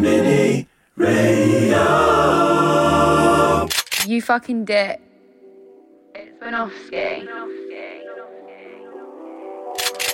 [0.00, 0.66] Mini
[0.96, 1.86] Radio.
[4.06, 4.98] You fucking dick.
[6.14, 7.28] It's Banofsky.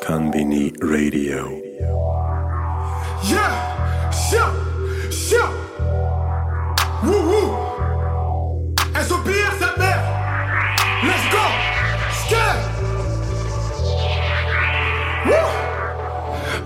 [0.03, 1.62] Convini Radio.
[3.30, 4.11] Yeah!
[4.11, 4.53] Shut!
[5.12, 5.53] Shut!
[7.04, 7.48] Woo woo!
[9.06, 9.26] SOB
[11.06, 11.44] Let's go!
[12.22, 12.60] Scared!
[15.26, 15.46] Woo!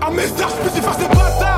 [0.01, 0.49] I'm Mr.
[0.49, 1.50] spitty fast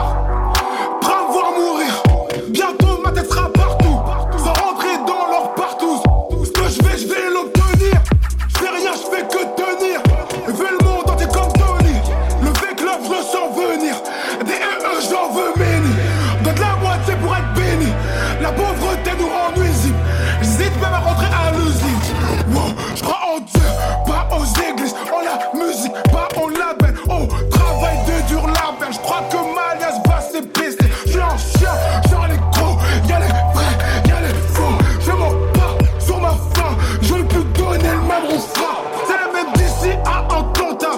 [28.93, 30.77] Je crois que Malias va s'épicer.
[31.05, 31.73] Je suis un chien,
[32.11, 32.77] genre les gros.
[33.09, 34.77] Y'a les vrais, y'a les faux.
[35.01, 36.75] Je m'en pas sur ma faim.
[37.01, 38.77] Je veux plus donner le même refrain.
[39.07, 40.91] C'est même d'ici à Atlanta.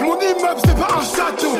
[0.00, 1.51] Mon immeuble, c'est pas un château.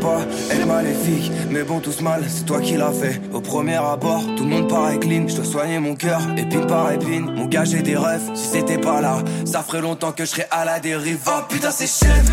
[0.00, 3.20] Pas être maléfique, mais bon, tout ce mal, c'est toi qui l'as fait.
[3.32, 5.28] Au premier abord, tout le monde paraît clean.
[5.28, 7.30] Je dois soigner mon cœur, épine par épine.
[7.36, 8.22] Mon gars, j'ai des rêves.
[8.34, 11.20] Si c'était pas là, ça ferait longtemps que je serais à la dérive.
[11.26, 12.24] Oh putain, c'est chef,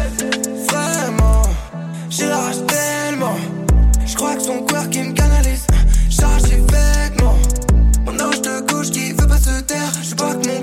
[0.71, 1.41] vraiment.
[2.09, 3.35] J'ai la rage tellement.
[4.05, 5.67] Je crois que son cœur qui me canalise.
[6.09, 7.37] Charge vêtements.
[8.05, 9.91] Mon ange de gauche qui veut pas se taire.
[10.01, 10.58] Je que mon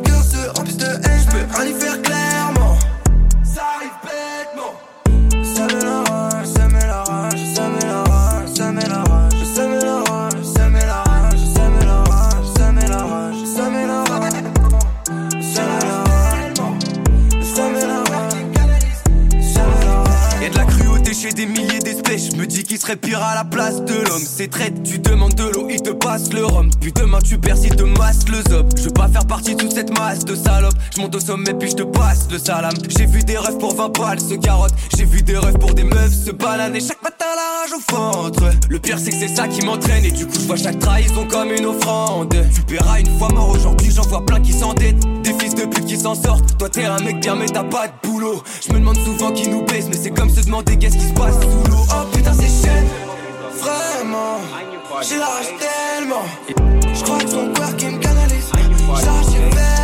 [22.87, 24.23] Serait pire à la place de l'homme.
[24.25, 26.71] C'est traite, tu demandes de l'eau, il te passe le rhum.
[26.81, 28.71] Puis demain tu perds, il te masse le zob.
[28.77, 30.77] Je veux pas faire partie de toute cette masse de salopes.
[30.95, 32.73] Je monte au sommet, puis je te passe le salam.
[32.97, 34.73] J'ai vu des rêves pour 20 balles, se carotte.
[34.97, 36.79] J'ai vu des rêves pour des meufs se balaner.
[36.79, 37.16] Chaque matin,
[38.69, 40.05] Le pire, c'est que c'est ça qui m'entraîne.
[40.05, 42.35] Et du coup, je vois chaque trahison comme une offrande.
[42.55, 45.05] Tu paieras une fois mort aujourd'hui, j'en vois plein qui s'endettent.
[45.23, 46.57] Des fils de pute qui s'en sortent.
[46.59, 48.43] Toi, t'es un mec bien, mais t'as pas de boulot.
[48.65, 51.13] Je me demande souvent qui nous baisse, mais c'est comme se demander qu'est-ce qui se
[51.13, 51.85] passe sous l'eau.
[51.91, 52.87] Oh putain, c'est chaîne.
[53.59, 54.39] Vraiment,
[55.03, 56.25] j'ai la rage tellement.
[56.95, 58.51] Je crois que son cœur qui me canalise.
[59.03, 59.76] Charge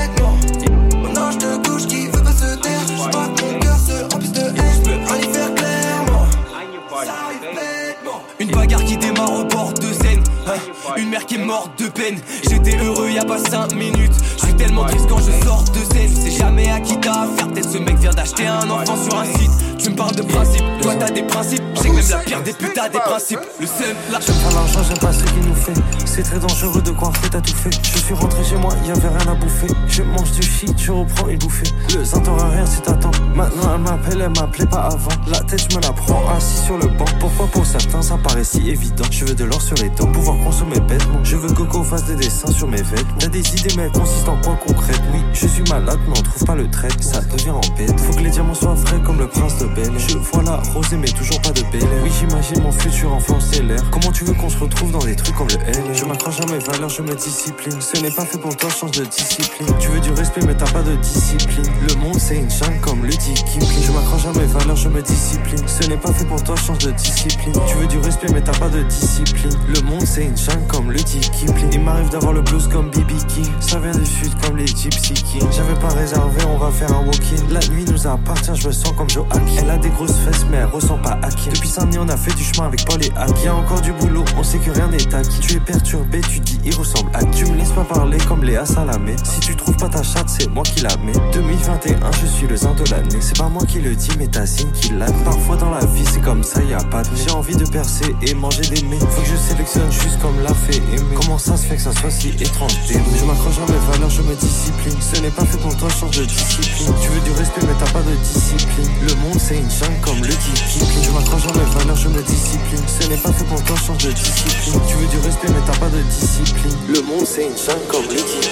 [11.03, 12.17] Une mère qui est morte de peine.
[12.49, 14.13] J'étais heureux y a pas 5 minutes.
[14.37, 16.15] Je suis tellement triste quand je sors de scène.
[16.15, 17.49] C'est jamais à qui t'as affaire.
[17.49, 19.51] Peut-être ce mec vient d'acheter un enfant sur un site.
[19.83, 21.63] Tu me parles de principe, toi t'as des principes.
[21.75, 23.41] Que même la pire des putes a des principes.
[23.59, 25.73] Le seul, la J'aime pas l'argent, j'aime pas ce qu'il nous fait.
[26.05, 27.71] C'est très dangereux de croire que t'as tout fait.
[27.83, 29.67] Je suis rentré chez moi, y'avait rien à bouffer.
[29.89, 31.67] Je mange du shit, je reprends une bouffée.
[31.97, 33.11] Le zinc t'aura rien si t'attends.
[33.35, 35.11] Maintenant elle m'appelle, elle m'appelait pas avant.
[35.27, 37.07] La tête, je me la prends assis sur le banc.
[37.19, 39.05] Pourquoi pour certains ça paraît si évident?
[39.11, 40.81] Je veux de l'or sur les dents, pouvoir consommer
[41.23, 43.19] Je veux que Coco fasse des dessins sur mes vêtements.
[43.19, 45.01] T'as des idées, mais consistent en quoi concrète?
[45.13, 46.89] Oui, je suis malade, mais on trouve pas le trait.
[47.01, 47.99] Ça devient en bête.
[48.01, 49.93] Faut que les diamants soient frais comme le prince de Bel.
[49.99, 51.89] Je vois la rosée, mais toujours pas de belle.
[52.03, 53.91] Oui, j'imagine mon futur enfant l'air.
[53.91, 55.83] Comment tu veux qu'on se retrouve dans des trucs comme le L?
[55.95, 57.81] Je m'accroche à mes valeurs, je me discipline.
[57.81, 59.69] Ce n'est pas fait pour toi, change de discipline.
[59.79, 61.71] Tu veux du respect, mais t'as pas de discipline.
[61.89, 63.83] Le monde, c'est une jungle comme le dit Kipling.
[63.87, 65.63] Je m'accroche à mes valeurs, je me discipline.
[65.67, 67.55] Ce n'est pas fait pour toi, change de discipline.
[67.67, 69.57] Tu veux du respect, mais t'as pas de discipline.
[69.69, 71.71] Le monde, c'est une jungle comme le Kipling.
[71.73, 73.47] Il m'arrive d'avoir le blues comme BB King.
[73.61, 75.47] Ça vient du sud comme les Gypsy Kings.
[75.51, 77.43] J'avais pas réservé, on va faire un walk-in.
[77.51, 79.43] La nuit nous appartient, je me sens comme Hack.
[79.59, 81.53] Elle a des grosses fesses, mais elle ressent pas Hakim.
[81.53, 83.43] Depuis Saint-Denis, on a fait du chemin avec Paul et Hack.
[83.43, 85.41] Y a encore du boulot, on sait que rien n'est acquis.
[85.41, 87.23] Tu es perturbé, tu dis il ressemble à.
[87.25, 89.17] Tu me laisses pas parler comme Léa Salamé.
[89.25, 91.13] Si tu trouves pas ta chatte, c'est moi qui la mets.
[91.33, 93.19] 2021, je suis le zin de l'année.
[93.21, 95.07] C'est pas moi qui le dis, mais ta signe qui l'a.
[95.25, 97.11] Parfois dans la vie, c'est comme ça, y a pas de.
[97.15, 98.99] J'ai envie de percer et manger des mets.
[98.99, 101.15] Faut que je sélectionne juste comme l'a fait aimer.
[101.15, 104.23] Comment ça se fait que ça soit si étrange Je m'accroche à mes valeurs, je
[104.23, 104.97] me discipline.
[105.01, 106.93] Ce n'est pas fait pour toi, change de discipline.
[107.01, 108.91] Tu veux du respect, mais t'as pas de discipline.
[109.03, 110.63] Le monde, c'est une jungle comme le dit
[111.03, 112.85] Je m'accroche à mes valeurs, je me discipline.
[112.87, 114.81] Ce n'est pas fait pour toi, change de discipline.
[114.89, 116.77] Tu veux du respect, mais t'as pas de discipline.
[116.89, 118.49] Le monde, c'est une jungle comme le dit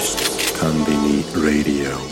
[0.61, 2.11] Conbini Radio.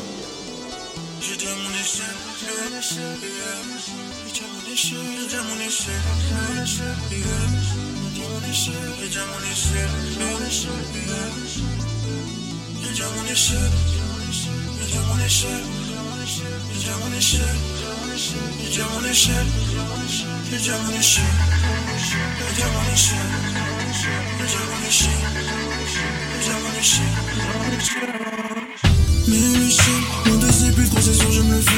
[29.26, 31.74] Mais l'échelle, mon deuxième but, concession, j'aime le faire.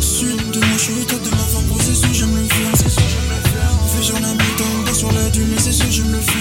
[0.00, 3.53] Sud de je suis top de ma femme, procession, j'aime le faire.
[3.94, 4.34] Fais sur la
[4.84, 6.34] pas sur la dune, mais c'est sûr, j'aime le faire.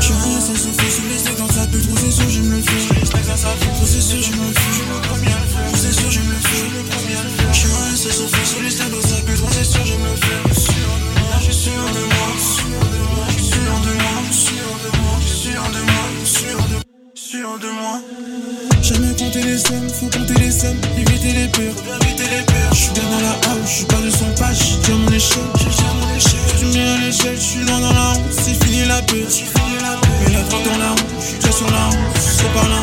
[0.00, 3.10] J'ai rien, ça souffle sur les steaks dans sa pute, procession, j'aime le faire.
[3.76, 5.68] Procession, j'aime le faire.
[5.68, 7.52] Procession, j'aime le faire.
[7.52, 10.42] J'ai rien, ça souffle sur les steaks dans sa pute, procession, j'aime le faire.
[11.38, 12.95] Je suis sûr de moi,
[17.30, 18.00] sûr de moi.
[18.82, 22.72] Jamais compter les sommes, faut compter les sommes, éviter les peurs, éviter les peurs.
[22.72, 26.58] J'suis bien dans la house, j'suis pas de son page, j'ai déjà mon échelle, échelle.
[26.58, 29.74] Tu mets à l'échelle, j'suis loin dans la honte, c'est fini la peur, c'est fini
[29.82, 30.10] la peur.
[30.22, 32.80] Mais la drogue dans la honte, j'suis déjà sur la honte, là, c'est par là.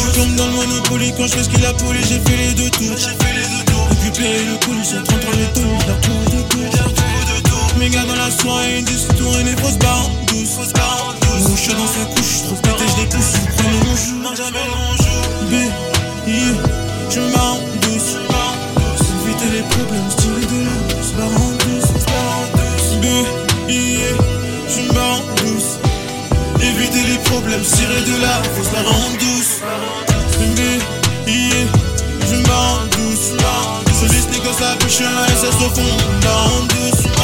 [0.00, 2.70] Je tombe dans le monopoly quand j'fais ce qu'il a polé, j'ai fait les deux
[2.70, 3.88] tours, j'ai fait les deux tours.
[3.92, 6.76] Et puis payer le colis, j'ai 33 les tours, j'ai retrouvé deux tours.
[7.78, 11.74] Mes gars dans la soirée, 10 tours et les fausses barres en douce, en chat
[11.74, 14.58] dans sa couche, j'trouve pété, j'les pousse, j'prends le rouge, non jamais.
[15.50, 15.52] B,
[16.26, 16.54] yeah,
[17.10, 18.16] je m'en douce,
[19.24, 22.90] éviter les problèmes, stylé de là, se barre en douce, se barre en douce.
[23.00, 23.06] B,
[23.70, 24.16] yeah,
[24.68, 25.78] je m'en douce,
[26.62, 29.60] éviter les problèmes, tirer de là, faut se barre en douce.
[30.56, 31.66] B, yeah,
[32.28, 33.32] je m'en douce,
[34.00, 37.15] je laisse les gosses à pêcher un SS au fond, barre en en douce.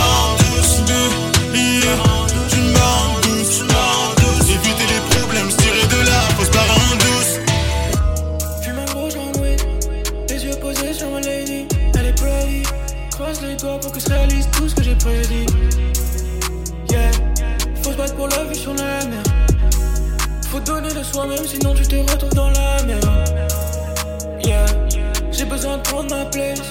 [21.12, 23.04] Soi-même, sinon tu te retrouves dans la merde.
[24.44, 24.64] Yeah,
[25.30, 26.62] j'ai besoin de prendre ma place.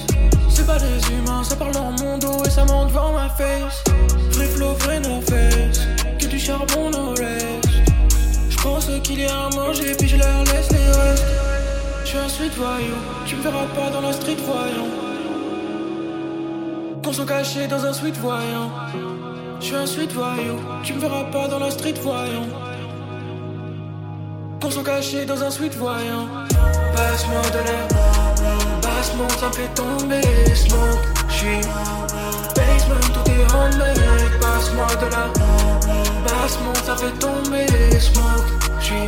[0.50, 3.84] C'est pas des humains, ça parle dans mon dos et ça monte devant ma face.
[4.32, 5.82] Free flow, vrai no face,
[6.20, 7.70] que du charbon, no rest.
[8.50, 11.26] J'pense qu'il y a à manger, puis je leur laisse les restes.
[12.04, 12.96] J'suis un street voyou,
[13.26, 14.90] tu me verras pas dans la street voyant.
[17.04, 18.72] Qu'on sont cachés dans un sweet voyant.
[19.60, 22.71] J'suis un street voyou, tu me verras pas dans la street voyant.
[24.82, 26.28] Sont cachés dans un sweet voyant.
[26.96, 27.88] Passe-moi de l'air,
[28.82, 30.22] passe-moi, ça fait tomber.
[30.56, 31.62] Smoke, j'suis
[32.56, 34.00] basement, tout est handmade.
[34.42, 35.34] Passe-moi de l'air,
[36.26, 37.68] passe-moi, ça fait tomber.
[38.00, 38.48] Smoke,
[38.80, 39.06] j'suis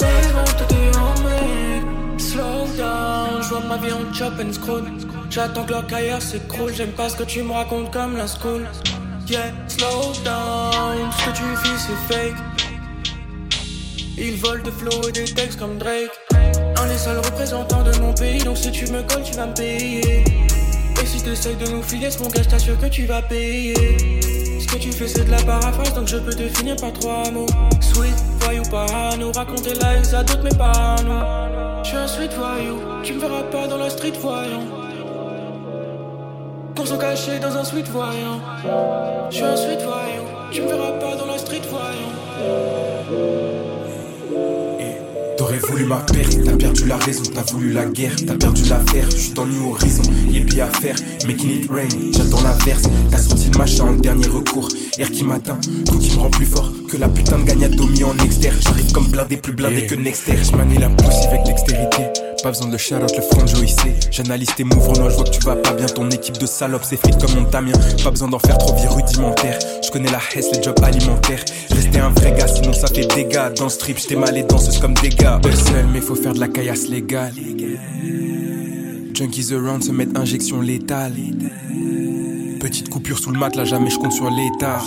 [0.00, 2.18] basement, tout est handmade.
[2.18, 4.84] Slow down, j'vois ma vie en chop and scroll.
[5.28, 6.72] J'attends que leur carrière s'écroule.
[6.72, 8.66] J'aime pas ce que tu me racontes comme la school.
[9.28, 12.49] Yeah, slow down, ce que tu vis c'est fake.
[14.22, 16.10] Ils volent de flow et des textes comme Drake.
[16.30, 19.54] Un des seuls représentants de mon pays, donc si tu me colles, tu vas me
[19.54, 20.24] payer.
[21.02, 23.74] Et si t'essayes de nous filer, mon gars, t'assure que tu vas payer.
[24.60, 27.30] Ce que tu fais, c'est de la paraphrase, donc je peux te finir par trois
[27.30, 27.46] mots.
[27.80, 31.82] Sweet, voyou, parano, raconter lies à d'autres, mais pas à nous.
[31.82, 34.66] Je suis un sweet voyou, tu me verras pas dans la street voyant.
[36.76, 38.38] Qu'on sont cachés dans un sweet voyant.
[39.30, 43.39] Je suis un sweet voyou, tu me verras pas dans la street voyant.
[45.50, 49.10] T'aurais voulu ma perte, t'as perdu la raison, t'as voulu la guerre, t'as perdu l'affaire,
[49.10, 50.94] je suis dans new horizon, y'a bien à faire,
[51.26, 55.24] making it rain, j'attends la verse, t'as sorti le machin en dernier recours, air qui
[55.24, 58.58] m'atteint, tout qui me rend plus fort que la putain de gagnado mis en externe,
[58.60, 62.04] j'arrive comme blindé, plus blindé que Nexter, j'manie la pousse avec dextérité,
[62.42, 65.56] pas besoin de shout le front joïssé, j'analyse tes mouvements, je vois que tu vas
[65.56, 68.58] pas bien, ton équipe de salopes c'est fit comme mon Damien, pas besoin d'en faire
[68.58, 72.72] trop vie rudimentaire, je connais la hesse, les jobs alimentaires, rester un vrai gars sinon
[72.72, 76.00] ça fait dégâts, dans le strip j't'ai mal et danseuse comme des gars, seul mais
[76.00, 77.34] faut faire de la caillasse légale.
[79.14, 81.12] Junkies around se mettre injection létale.
[82.58, 84.80] Petite coupure sous le matelas, jamais je compte sur l'état.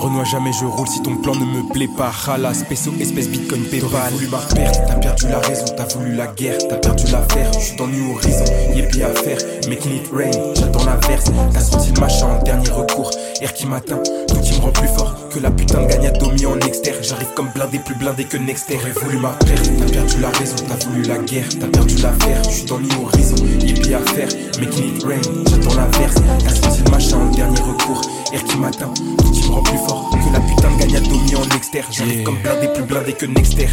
[0.00, 2.10] Renois jamais je roule si ton plan ne me plaît pas.
[2.26, 3.90] Halas, peso, espèce bitcoin, paypal.
[3.90, 7.52] T'aurais voulu ma t'as perdu la raison, t'as voulu la guerre, t'as perdu l'affaire.
[7.52, 9.38] Je suis dans New Horizon, y'a bien à faire.
[9.68, 11.26] Making it rain, j'attends la verse.
[11.52, 13.10] T'as senti le machin en dernier recours.
[13.42, 16.46] Air qui m'atteint, tout qui me rend plus fort que la putain de gagne mis
[16.46, 16.98] en externe.
[17.02, 18.74] J'arrive comme blindé, plus blindé que Nexter.
[18.74, 22.42] T'aurais voulu ma perte, t'as perdu la raison, t'as voulu la guerre, t'as perdu l'affaire.
[22.44, 24.28] Je suis dans New Horizon, y'a bien à faire.
[24.60, 26.14] Making it rain, j'attends la verse.
[26.44, 28.02] T'as senti le machin en dernier recours.
[28.32, 31.36] Air qui m'atteint, tout qui me rend plus fort que la putain de gagne mis
[31.36, 31.86] en externe.
[31.90, 33.68] J'arrive comme blindé, plus blindé que Nexter.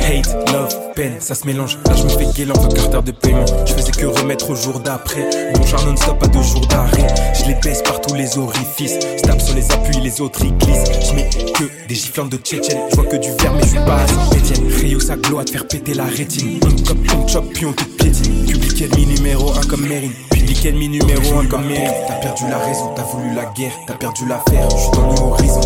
[0.00, 1.78] Hate, love, peine, ça se mélange.
[1.86, 3.44] Là, je me fais guélan en carter de paiement.
[3.66, 5.28] Je faisais que remettre au jour d'après.
[5.56, 7.06] Mon genre non-stop à deux jours d'arrêt.
[7.34, 8.98] Je les baisse par tous les orifices.
[9.02, 10.84] Je sur les appuis, les autres glissent.
[11.08, 12.78] Je mets que des giflantes de Tchétchène.
[12.90, 14.68] Je vois que du verre, mais je suis pas à Saint-Étienne.
[14.80, 16.60] Rio, ça glow à te faire péter la rétine.
[16.64, 18.46] On cop, on chop, puis on te piétine.
[18.46, 20.12] Public ennemi numéro 1 comme Mérine.
[20.30, 21.90] Public ennemi numéro 1 comme Mérine.
[22.08, 24.68] T'as perdu la raison, t'as voulu la guerre, t'as perdu l'affaire.
[24.70, 25.60] Je suis dans horizons,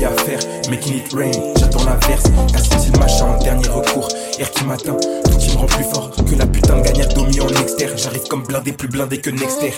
[0.00, 0.40] y'a à faire.
[0.70, 2.24] Making it rain, j'attends la verse.
[2.52, 4.08] T'as senti le machin en dernier recours.
[4.38, 7.40] Air qui m'atteint, tout qui me rend plus fort que la putain de gagnade mis
[7.40, 7.96] en externe.
[7.96, 9.72] J'arrive comme blindé, plus blindé que Nexter.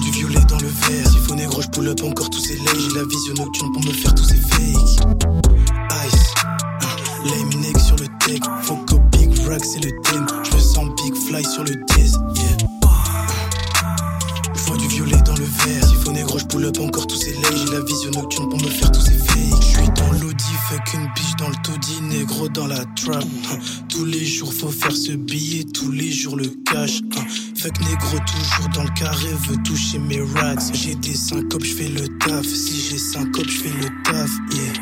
[0.00, 1.06] du violet dans le verre.
[1.08, 2.78] Siphon négro, je pull up encore tous ces lèvres.
[2.78, 5.00] J'ai la vision nocturne pour me faire tous ces fakes.
[6.06, 8.42] Ice, ah, uh, lame sur le deck.
[8.62, 10.26] Foco, big rack, c'est le thème.
[10.44, 12.71] Je sens big fly sur le 10
[15.64, 15.94] verre.
[16.02, 17.56] faut négro, je pull up encore tous ces lays.
[17.56, 19.62] J'ai la vision nocturne pour me faire tous ces fakes.
[19.62, 23.22] J'suis dans l'audi, fuck une biche dans le taudis, négro dans la trap.
[23.22, 23.58] Hein.
[23.88, 27.00] Tous les jours faut faire ce billet, tous les jours le cash.
[27.16, 27.24] Hein.
[27.56, 30.72] Fuck négro, toujours dans le carré, veut toucher mes racks.
[30.72, 32.46] J'ai des syncopes, j'fais le taf.
[32.46, 34.72] Si j'ai syncopes, j'fais le taf, yeah.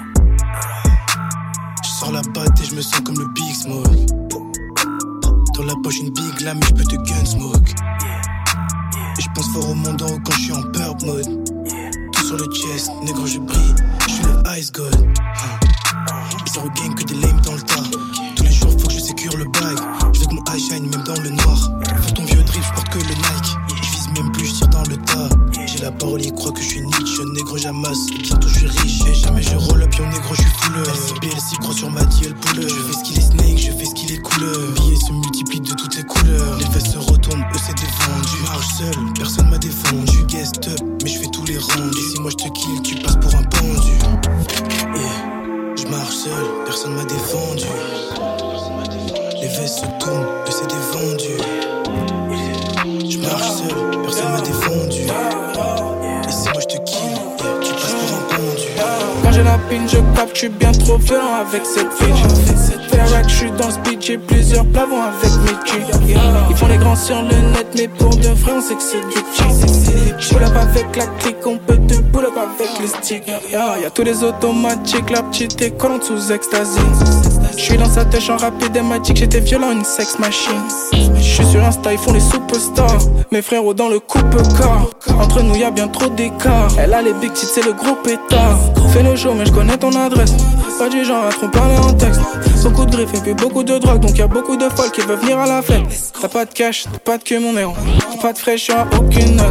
[1.85, 4.07] J'sors la patte et j'me sens comme le Big Smoke.
[5.57, 7.75] Dans la poche une big lame, j'peux te gun smoke
[9.31, 11.27] je pense fort au monde en quand je suis en burp mode.
[12.13, 13.75] Tout sur le chest, négro je brille,
[14.09, 14.95] je suis le ice god.
[14.95, 17.83] Et ça regagne que des lames dans le tas.
[18.35, 19.79] Tous les jours faut que je sécure le bag.
[20.13, 21.71] Je veux que mon eye shine même dans le noir.
[22.03, 23.15] Pour ton vieux drift, je porte que le
[25.91, 29.01] la parole, que je suis Nietzsche, négro j'amasse, et bientôt je suis riche.
[29.09, 30.87] Et jamais je roll up, yo négro, je suis fouleur.
[30.87, 32.63] LCP, elle s'y prend sur ma dit, elle.
[32.63, 34.57] Je fais ce qu'il est snake, je fais ce qu'il est couleur.
[34.77, 36.59] Billets se multiplient de toutes les couleurs.
[36.59, 38.43] Les fesses se retournent, eux c'est défendu.
[38.43, 40.25] Marche seul, personne m'a défendu.
[40.29, 41.93] Guest up, mais je fais tous les rangs.
[42.15, 43.93] Si moi je te kill, tu passes pour un pendu.
[44.95, 45.77] Yeah.
[45.77, 47.65] Je marche seul, personne m'a défendu.
[49.41, 51.33] Les fesses se tournent, eux c'est défendu.
[53.09, 55.50] Je marche seul, personne m'a défendu.
[61.40, 62.12] Avec cette fille.
[62.88, 66.17] Faire je suis dans le speed, j'ai plusieurs plavons avec mes G.
[66.50, 69.00] Ils font les grands sur le net, mais pour de vrai, on sait que c'est
[69.00, 69.21] du.
[70.31, 73.26] Pull up avec la clique, on peut te pull up avec le stick.
[73.50, 76.33] Y'a tous les automatiques, la petite école sous
[77.50, 77.62] ecstasy.
[77.62, 80.61] J'suis dans sa tête en rapide et magique, j'étais violent, une sex machine.
[81.16, 82.99] J'suis sur Insta, ils font les superstars.
[83.30, 84.90] Mes frérots dans le coupe corps.
[85.21, 86.69] Entre nous, y'a bien trop d'écart.
[86.78, 88.59] Elle a les big c'est le gros pétard.
[88.92, 90.35] Fais le show, mais j'connais ton adresse.
[90.81, 92.23] Pas du genre à trop parler en texte.
[92.63, 95.03] Beaucoup de griffes et puis beaucoup de drogue, donc y a beaucoup de folles qui
[95.03, 95.83] veulent venir à la fête.
[96.19, 97.75] T'as pas de cash, t'as pas de queue, mon héros.
[97.99, 99.47] T'as pas de fraîcheur, aucune note.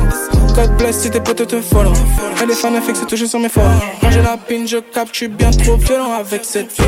[0.55, 1.93] God bless si tes potes te follow.
[2.41, 3.79] Elle est fan, elle fixe toujours sur mes forums.
[4.01, 6.86] Quand j'ai la pin, je capte, j'suis bien trop violent avec cette fille.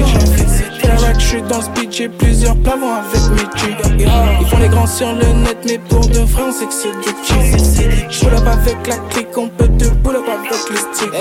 [1.19, 4.03] Je suis dans le speed, j'ai plusieurs plavons avec mes
[4.41, 6.91] Ils font les grands sur le net, mais pour de vrai, on sait que c'est
[6.91, 8.21] du cheese.
[8.21, 11.12] Pull up avec la clique, on peut te pull up avec le stick.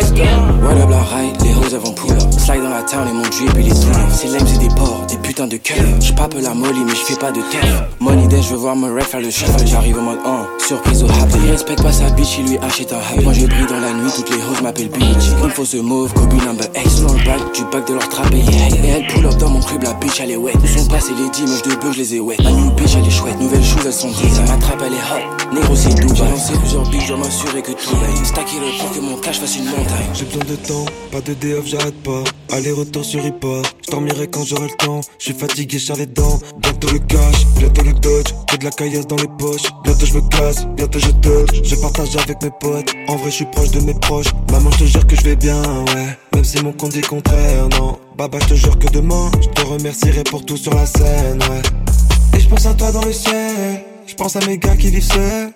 [0.62, 2.32] What up la les roses avant pull up.
[2.32, 5.16] Slide dans la town mon drip et les tout C'est lame, c'est des porcs, des
[5.16, 5.76] putains de cœur.
[6.00, 7.88] J'pape la molly, mais j'fais pas de terre.
[8.00, 9.66] Money day, j'veux voir mon ref faire le shuffle.
[9.66, 11.38] J'arrive au mode 1, surprise au happy.
[11.44, 13.24] Il respecte pas sa bitch, il lui achète un hype.
[13.24, 15.30] Moi je brille dans la nuit, toutes les roses m'appellent bitch.
[15.42, 17.02] Une fausse mauve, Kobe number X.
[17.02, 19.82] Dans le back, du back de leur trap et elle pull up dans mon crib,
[19.82, 20.52] la bitch elle est wet.
[20.62, 22.36] Ils sont passés les dimanches de bœuf, je les ai wet.
[22.42, 24.34] Ma new bitch elle est chouette, nouvelles choses elles sont dites.
[24.34, 25.54] Ça m'attrape, elle est hot.
[25.54, 26.14] Négro c'est doux.
[26.14, 28.24] J'ai lancé plusieurs billes, je m'assurer que tout aille.
[28.24, 30.10] Stacker le pour que mon cash fasse une montagne.
[30.14, 32.24] J'ai besoin de temps, pas de DF, j'arrête pas.
[32.52, 35.00] Aller-retour sur je dormirai quand j'aurai le temps.
[35.18, 36.38] Je suis fatigué, j'ai les dents.
[36.58, 38.32] Bientôt le cash, bientôt le dodge.
[38.46, 39.68] Que de la caillasse dans les poches.
[39.84, 41.60] Bientôt je me casse, bientôt je dodge.
[41.62, 42.92] Je partage avec mes potes.
[43.08, 44.26] En vrai, je suis proche de mes proches.
[44.50, 46.16] Maman, je te jure que je vais bien, ouais.
[46.34, 47.98] Même si mon compte dit contraire, non.
[48.16, 52.40] Baba, je te jure que demain, je te remercierai pour tout sur la scène, ouais.
[52.48, 53.84] pense à toi dans le ciel.
[54.06, 55.52] Je pense à mes gars qui vivent seuls.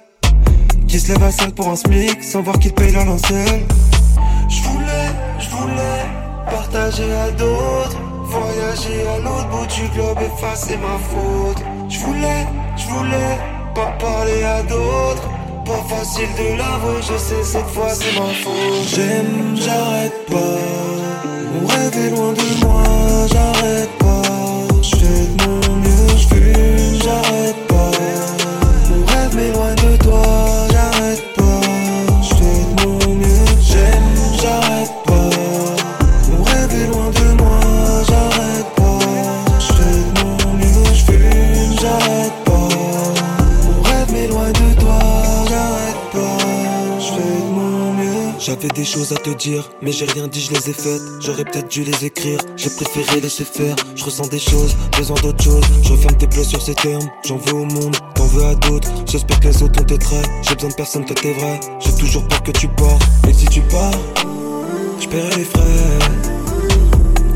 [0.86, 3.66] Qui se lèvent à 5 pour un SMIC sans voir qu'ils payent leur lancelle.
[4.48, 5.10] Je voulais,
[5.40, 6.23] je
[6.74, 7.98] partager à d'autres.
[8.24, 11.62] Voyager à l'autre bout du globe, effacer ma faute.
[11.88, 13.38] Je voulais, je voulais
[13.74, 15.28] pas parler à d'autres.
[15.64, 18.88] Pas facile de l'avouer, je sais cette fois c'est ma faute.
[18.94, 20.58] J'aime, j'arrête pas.
[21.52, 22.82] Mon rêve est loin de moi,
[23.30, 24.03] j'arrête pas.
[48.64, 51.02] J'avais des choses à te dire, mais j'ai rien dit, je les ai faites.
[51.20, 53.76] J'aurais peut-être dû les écrire, j'ai préféré laisser faire.
[53.94, 55.62] Je ressens des choses, besoin d'autre chose.
[55.82, 57.06] Je referme tes pleurs sur ces termes.
[57.26, 58.88] J'en veux au monde, t'en veux à d'autres.
[59.06, 60.26] J'espère que les autres ont tes traits.
[60.40, 61.60] J'ai besoin de personne, toi t'es vrai.
[61.78, 62.98] J'ai toujours peur que tu pars.
[63.28, 64.00] Et si tu pars,
[64.98, 65.98] je paierai les frais.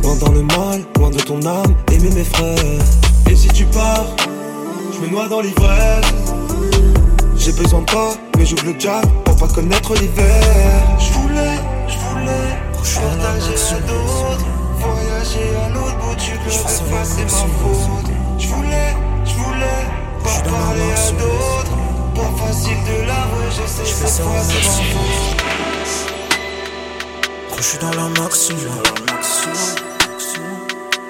[0.02, 2.56] Loin dans le mal, loin de ton âme, aimer mes frères.
[3.30, 4.16] Et si tu pars,
[4.94, 6.06] je me noie dans l'ivresse.
[7.48, 10.42] J'ai besoin de toi, mais j'ouvre le jack pour pas connaître l'hiver.
[10.98, 11.56] Je voulais,
[11.88, 14.44] je voulais partager à d'autres,
[14.76, 18.10] voyager à l'autre bout du globe, effacer ma faute.
[18.38, 19.86] Je voulais, je voulais
[20.22, 21.76] pas parler à d'autres,
[22.14, 25.40] pas facile de l'avouer, je sais cette fois c'est ma faute.
[27.48, 28.82] Quand je suis dans la maximum,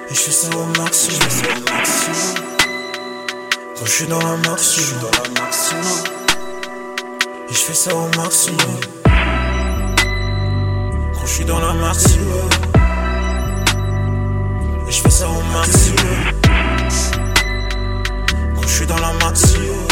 [0.08, 1.18] et je fais ça au maximum.
[3.76, 5.10] Quand je suis dans la maximum,
[7.50, 8.80] et je fais ça au maximum.
[11.14, 12.48] Quand je suis dans la maximum,
[14.86, 15.98] et je fais ça au maximum.
[18.54, 19.86] Quand je suis dans la maximum,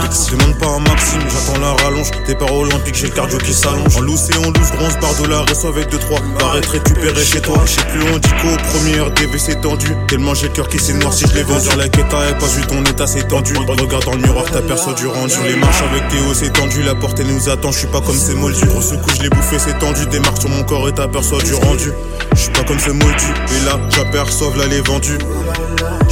[0.00, 0.40] maximum.
[0.40, 2.10] Demande pas un maxime, j'attends la rallonge.
[2.26, 3.96] Départ olympique, j'ai le cardio qui s'allonge.
[3.96, 6.38] En loose et en loose, bronze, barre de la avec 2-3.
[6.38, 7.62] Paraître récupéré chez toi.
[7.66, 9.94] Je sais plus on dit qu'au premier RDV c'est tendu.
[10.08, 11.64] Tellement j'ai le cœur qui s'est noirci, je l'ai vendu.
[11.64, 13.54] Sur la quête, t'avais pas vu ton état c'est tendu.
[13.56, 15.34] Regarde dans le miroir, t'aperçois du rendu.
[15.46, 16.82] Les marches avec Théo, c'est tendu.
[16.82, 18.66] La porte elle nous attend, je suis pas comme ces moldus.
[18.66, 20.06] Grosse coup, je l'ai bouffé, c'est tendu.
[20.06, 21.92] Des sur mon corps et t'aperçois du rendu.
[22.34, 23.34] Je pas comme ces moldus.
[23.56, 25.18] Et là, j'aperçois, là les vendus.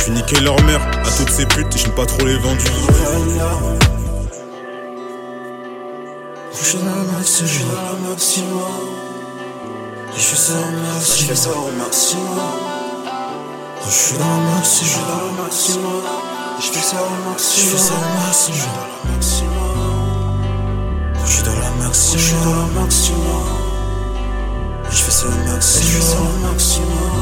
[0.09, 2.65] Niquer leur mère à toutes ces putes, j'aime pas trop les vendus.
[6.53, 8.61] Je suis dans la maximum, je suis dans la maximum.
[10.17, 12.39] Je fais ça au maximum, je fais ça au maximum.
[13.87, 16.03] Je suis dans la maximum, je suis dans la maximum.
[16.61, 17.97] Je fais ça au maximum, je fais ça au
[19.09, 19.79] maximum.
[21.25, 23.47] Je suis dans la maximum, je suis dans la maximum.
[24.91, 27.15] Je fais ça au maximum, je fais ça au maximum.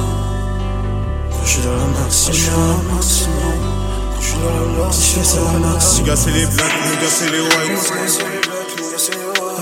[1.45, 3.68] Je suis dans la maximum, je suis dans la maximum.
[4.19, 6.03] La maximum, je fais ça au maximum.
[6.03, 7.93] Nigga c'est les blacks, nigga c'est les whites.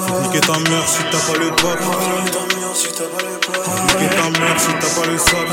[0.06, 1.78] Faut niquer ta mère si t'as pas le bac.
[3.86, 5.46] Niquer ta mère si t'as pas le sac.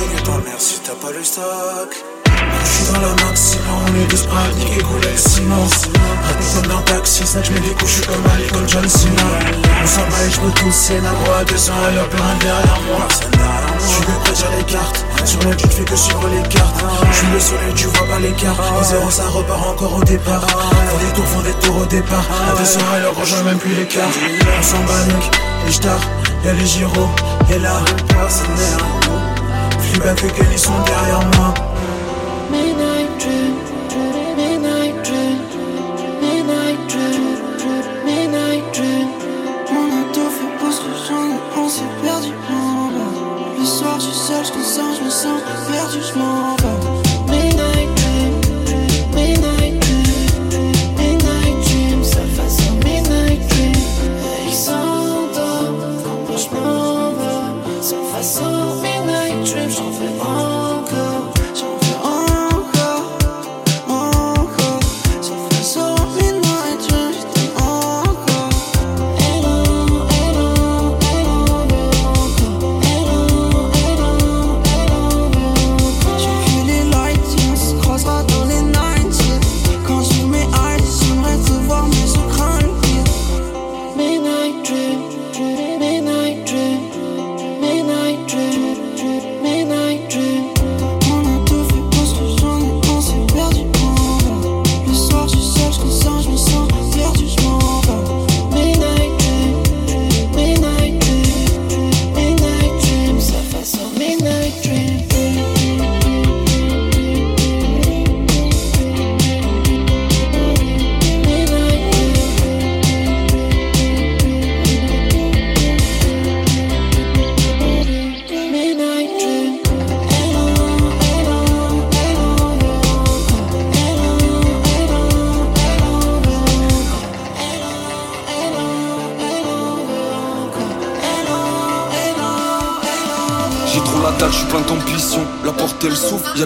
[0.00, 0.32] Niquer ta mère pas le sac.
[0.32, 1.40] Niquer ta mère si t'as pas le bac.
[1.40, 2.22] Niquer ta mère si t'as pas le sac.
[2.64, 5.88] Je suis dans la maximum, on est deux sprays, niqué couler le silence
[6.24, 8.68] Rapide comme dans taxi, ça que je mets des coups, je suis comme Ali, comme
[8.68, 9.22] John Cena.
[9.82, 13.08] On s'en bat et je me pousse, c'est nagro à 200 à plein derrière moi
[13.78, 16.84] Je suis que prêt les cartes, sur le tu fais que suivre les cartes.
[17.10, 20.46] Je suis le soleil, tu vois pas l'écart, en zéro ça repart encore au départ.
[20.46, 23.74] Font des tours, font des tours au départ, à 200 à l'heure, rejoins même plus
[23.74, 24.10] l'écart
[24.58, 24.92] On s'en bat
[25.66, 26.00] les stars,
[26.44, 27.08] y'a les gyros,
[27.50, 27.80] y'a la
[28.14, 28.78] mercenaire
[29.80, 31.54] Flip avec ils sont derrière moi
[32.50, 33.54] Midnight dream,
[34.36, 35.38] midnight dream,
[36.20, 37.36] midnight dream,
[38.04, 39.08] midnight dream.
[39.70, 42.32] On a tout fait pour se rejoindre, on s'est perdu.
[43.58, 46.81] Le soir, je seul, je sens, je me sens perdu, je m'en vais.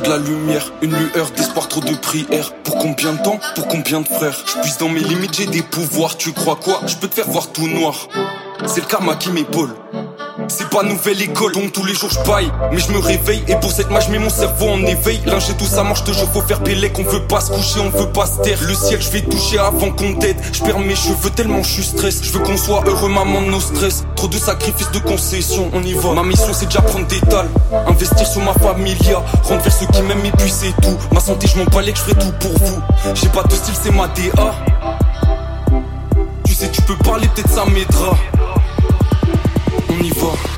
[0.09, 2.53] La lumière, une lueur d'espoir, trop de prières.
[2.65, 5.63] Pour combien de temps Pour combien de frères Je puisse dans mes limites, j'ai des
[5.63, 6.17] pouvoirs.
[6.17, 8.09] Tu crois quoi Je peux te faire voir tout noir.
[8.67, 9.75] C'est le karma qui m'épaule.
[10.49, 12.51] C'est pas nouvelle école, donc tous les jours je paille.
[12.71, 15.21] Mais je me réveille et pour cette match, je mets mon cerveau en éveil.
[15.27, 17.91] Lingé tout ça marche, te je faut faire pélé qu'on veut pas se coucher, on
[17.91, 18.59] veut pas se taire.
[18.63, 20.37] Le ciel, je vais toucher avant qu'on t'aide.
[20.53, 22.23] Je perds mes cheveux tellement je suis stress.
[22.23, 24.05] Je veux qu'on soit heureux, maman, nos stress.
[24.15, 26.13] Trop de sacrifices, de concessions, on y va.
[26.13, 27.49] Ma mission, c'est déjà prendre des tales.
[27.87, 29.23] Investir sur ma familia.
[29.43, 30.97] Rendre vers ceux qui m'aiment et tout.
[31.13, 32.81] Ma santé, je m'en que je ferai tout pour vous.
[33.15, 34.55] J'ai pas de style, c'est ma DA.
[36.45, 38.17] Tu sais, tu peux parler, peut-être ça m'aidera.
[40.13, 40.56] On.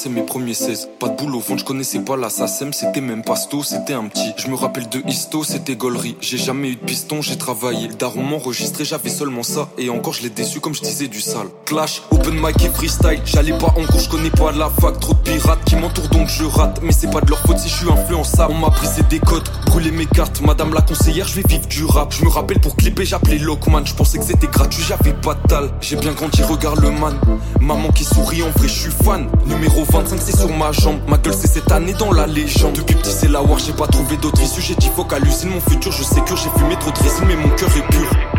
[0.00, 0.88] C'est mes premiers 16.
[0.98, 4.32] Pas de au je connaissais pas la SACEM, c'était même pasto, c'était un petit.
[4.36, 6.16] Je me rappelle de Histo, c'était Gollery.
[6.20, 7.88] J'ai jamais eu de piston, j'ai travaillé.
[7.88, 9.68] Daron m'enregistrait, j'avais seulement ça.
[9.76, 11.48] Et encore, je l'ai déçu comme je disais du sale.
[11.66, 13.20] Clash, open mic et freestyle.
[13.24, 14.98] J'allais pas en cours, je connais pas la fac.
[15.00, 16.80] Trop de pirates qui m'entourent donc je rate.
[16.82, 18.54] Mais c'est pas de leur faute si je suis influençable.
[18.54, 20.40] On m'a pris des codes, brûlé mes cartes.
[20.40, 22.14] Madame la conseillère, je vais vivre du rap.
[22.14, 23.84] Je me rappelle pour clipper, j'appelais Lockman.
[23.84, 25.70] Je pensais que c'était gratuit, j'avais pas de dalle.
[25.82, 27.18] J'ai bien grandi, regarde le man.
[27.60, 29.28] Maman qui sourit, en vrai, je suis fan.
[29.46, 31.00] Numéro 25, c'est sur ma jambe.
[31.10, 32.74] Ma gueule, c'est cette année dans la légende.
[32.74, 34.60] Depuis petit, c'est la war, j'ai pas trouvé d'autre issue.
[34.60, 35.90] J'ai dit, faut qu'hallucine mon futur.
[35.90, 38.29] Je sais que j'ai fumé trop de résine, mais mon cœur est pur.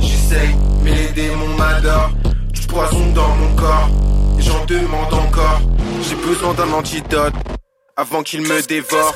[0.00, 2.12] J'essaye, mais les démons m'adorent.
[2.52, 3.88] Du poison dans mon corps,
[4.38, 5.60] et j'en demande encore.
[6.02, 7.34] J'ai besoin d'un antidote
[7.96, 9.14] avant qu'il me dévore.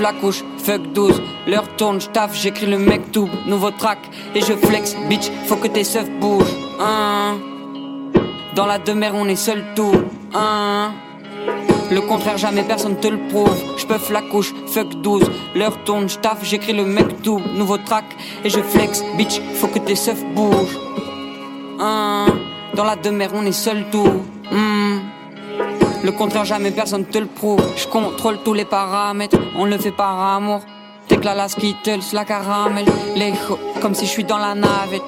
[0.00, 3.98] La couche, fuck 12, l'heure tourne, j'taffe, j'écris le mec tout, nouveau track,
[4.32, 7.36] et je flex, bitch, faut que tes seufs bougent, hein.
[8.54, 9.92] Dans la demeure, on est seul tout,
[10.34, 10.92] hein.
[11.90, 13.50] Le contraire, jamais personne te le prouve.
[13.76, 18.04] J'peuf la couche, fuck 12, l'heure tourne, j'taffe, j'écris le mec tout, nouveau track,
[18.44, 20.78] et je flex, bitch, faut que tes seufs bougent,
[21.80, 22.26] hein.
[22.74, 24.98] Dans la demeure, on est seul tout, hmm.
[26.04, 27.60] Le contraire, jamais personne te le prouve.
[27.76, 30.60] Je contrôle tous les paramètres, on le fait par amour.
[31.08, 32.84] T'éclates la Skittles, la caramel,
[33.16, 35.02] les ho- comme si je suis dans la navette.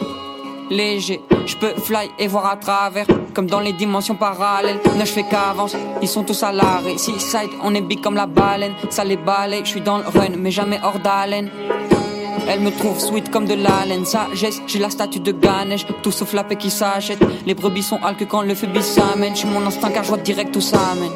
[0.70, 4.78] Léger, je peux fly et voir à travers, comme dans les dimensions parallèles.
[4.96, 6.96] Ne je fais qu'avance, ils sont tous à l'arrêt.
[6.96, 9.60] Seaside, on est big comme la baleine, ça les balaye.
[9.64, 11.50] Je suis dans le run, mais jamais hors d'haleine.
[12.52, 16.10] Elle me trouve sweet comme de la laine, sagesse, j'ai la statue de Ganesh, tout
[16.10, 17.20] sauf la paix qui s'achète.
[17.46, 20.18] Les brebis sont halques quand le phébus s'amène, je suis mon instinct car je vois
[20.18, 21.12] direct où ça amène.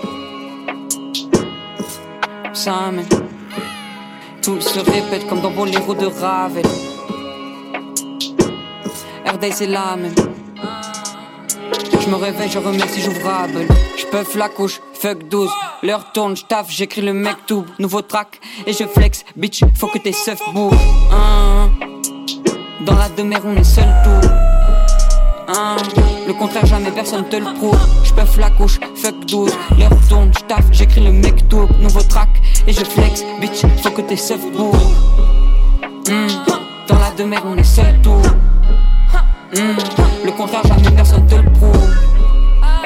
[2.53, 3.09] Ça amène.
[4.42, 6.64] Tout se répète comme dans Boléro de Ravel.
[9.27, 9.97] RD c'est la.
[12.04, 13.66] Je me réveille, je remercie, j'ouvre Abel.
[13.96, 15.50] Je peuf la couche, fuck 12.
[15.82, 17.64] L'heure tourne, j'taffe, j'écris le mec tout.
[17.78, 20.76] Nouveau track, et je flex, bitch, faut que tes seufs bougent.
[21.10, 21.70] Hein.
[22.84, 24.28] Dans la demeure, on est seul tout.
[25.48, 25.76] Hein.
[26.26, 27.78] Le contraire, jamais personne te le prouve.
[28.04, 29.50] J'peuf la couche, fuck 12.
[29.78, 31.66] L'heure tourne, j'taffe, j'écris le mec tout.
[31.80, 32.28] Nouveau track,
[32.66, 34.76] et je flex, bitch, faut que tes seufs bougent.
[36.06, 36.28] Hmm.
[36.86, 38.20] Dans la demeure, on est seul tout.
[39.56, 39.76] Hmm.
[40.24, 41.94] Le contraire, jamais personne te le prouve.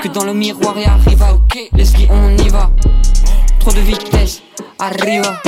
[0.03, 1.71] Que dans le miroir et arriva, ok.
[1.73, 2.71] Leslie, on y va.
[3.59, 4.43] Trop de vitesse,
[4.79, 5.41] arriva.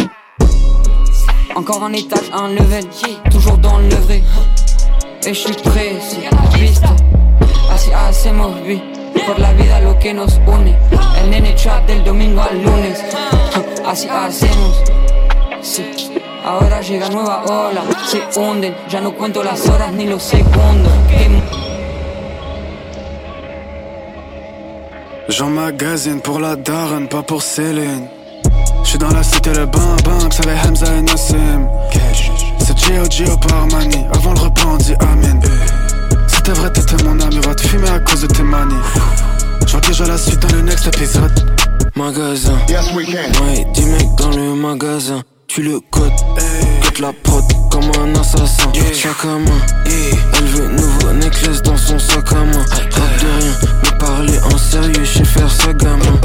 [1.55, 2.85] Encore un étage, un level,
[3.31, 4.23] toujours dans le vrai.
[5.27, 6.87] Et je suis pressé, viste.
[7.71, 8.81] Así hacemos, vi.
[9.27, 10.75] Por la vida lo que nos une.
[11.21, 13.05] El nene chat del domingo al lunes.
[13.85, 14.83] Así hacemos.
[15.61, 15.85] Sí.
[16.45, 20.93] Ahora llega nueva ola, se hunden, ya no cuento las horas ni los segundos.
[21.09, 21.31] Que
[25.33, 28.09] J'emmagasine pour la daronne, pas pour Céline.
[28.83, 31.69] J'suis dans la cité, le bain bain, ça va Hamza et Nassim.
[32.59, 35.41] C'est Gio Gio par Armani, avant le repas on dit Amen.
[36.27, 38.75] C'était vrai, t'étais mon ami, va te fumer à cause de tes manies.
[39.67, 41.33] J'vois déjà la suite dans le next épisode.
[41.95, 42.59] Magasin.
[42.67, 45.23] Ouais, 10 mecs dans le magasin.
[45.53, 46.13] Tu le codes.
[46.81, 48.71] Cote la prod comme un assassin.
[48.95, 49.51] Sac à main.
[49.85, 52.65] Elle veut nouveau necklace dans son sac à main.
[52.69, 56.21] Rap de rien, mais parler en sérieux, je sais faire ça gamin.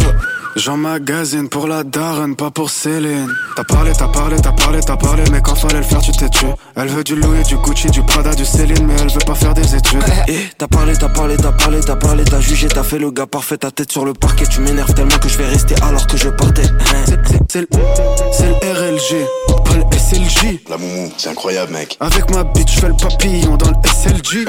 [0.56, 3.30] J'emmagasine pour la daronne, pas pour Céline.
[3.58, 6.30] T'as parlé, t'as parlé, t'as parlé, t'as parlé, mais quand fallait le faire, tu t'es
[6.30, 6.48] tué.
[6.78, 9.54] Elle veut du Louis, du Gucci, du Prada, du Céline, mais elle veut pas faire
[9.54, 10.04] des études.
[10.28, 13.28] Eh, t'as parlé, t'as parlé, t'as parlé, t'as parlé, t'as jugé, t'as fait le gars
[13.28, 16.18] parfait, ta tête sur le parquet, tu m'énerves tellement que je vais rester alors que
[16.18, 16.64] je partais.
[17.50, 17.68] C'est le,
[18.32, 19.28] c'est le RLG,
[19.66, 20.62] pas le SLJ.
[20.70, 21.98] La moumou, c'est incroyable, mec.
[22.00, 24.48] Avec ma bitch, je fais le papillon dans le SLG.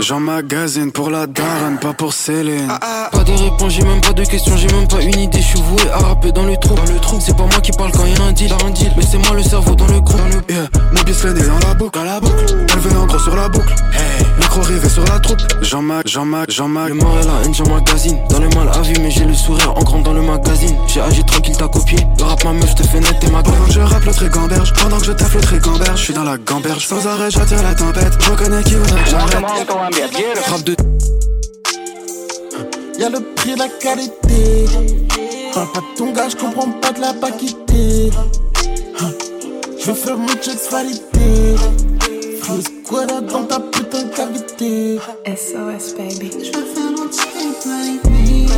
[0.00, 2.68] J'emmagasine pour la daronne, pas pour Céline.
[2.68, 5.46] Pas de réponse, j'ai même pas de questions, j'ai même pas une idée, je je
[5.48, 6.74] suis voué à rapper dans le trou.
[6.74, 8.52] Dans le trou, c'est pas moi qui parle quand y'a un deal.
[8.52, 10.20] un deal, mais c'est moi le cerveau dans le groupe.
[10.48, 11.98] Yeah, mon bis dans la boucle.
[11.98, 12.44] Dans la boucle.
[12.68, 13.74] Elle en gros sur la boucle.
[13.92, 14.26] Hey.
[14.38, 15.40] Micro rivé sur la troupe.
[15.62, 16.88] Jean-Mac, Jean-Mac, Jean-Mac.
[16.88, 18.18] Le mort est là, Ninja Magazine.
[18.30, 20.76] Dans le mal à vue, mais j'ai le sourire en grand dans le magazine.
[20.86, 21.98] J'ai agi tranquille, t'as copié.
[22.18, 24.72] Le rap, ma meuf, te fait net et ma Pendant que je rappe le trigamberge.
[24.74, 25.98] Pendant que je taffe le trigamberge.
[25.98, 26.86] Je suis dans la gamberge.
[26.86, 28.12] Sans arrêt, j'attire la tempête.
[28.20, 29.44] Je reconnais qui voudrait que j'arrête.
[30.50, 30.76] Rap de.
[32.98, 34.95] Y'a le prix de la qualité.
[35.56, 38.10] Parle pas de ton gars, je comprends pas de la paquité.
[39.78, 41.56] Je veux faire mon checks validé.
[42.42, 44.98] Freeze quoi là dans ta putain de cavité?
[45.24, 46.30] SOS baby.
[46.44, 48.48] Je veux faire mon checks validé.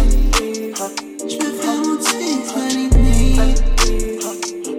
[1.20, 3.37] Je veux faire mon checks validé.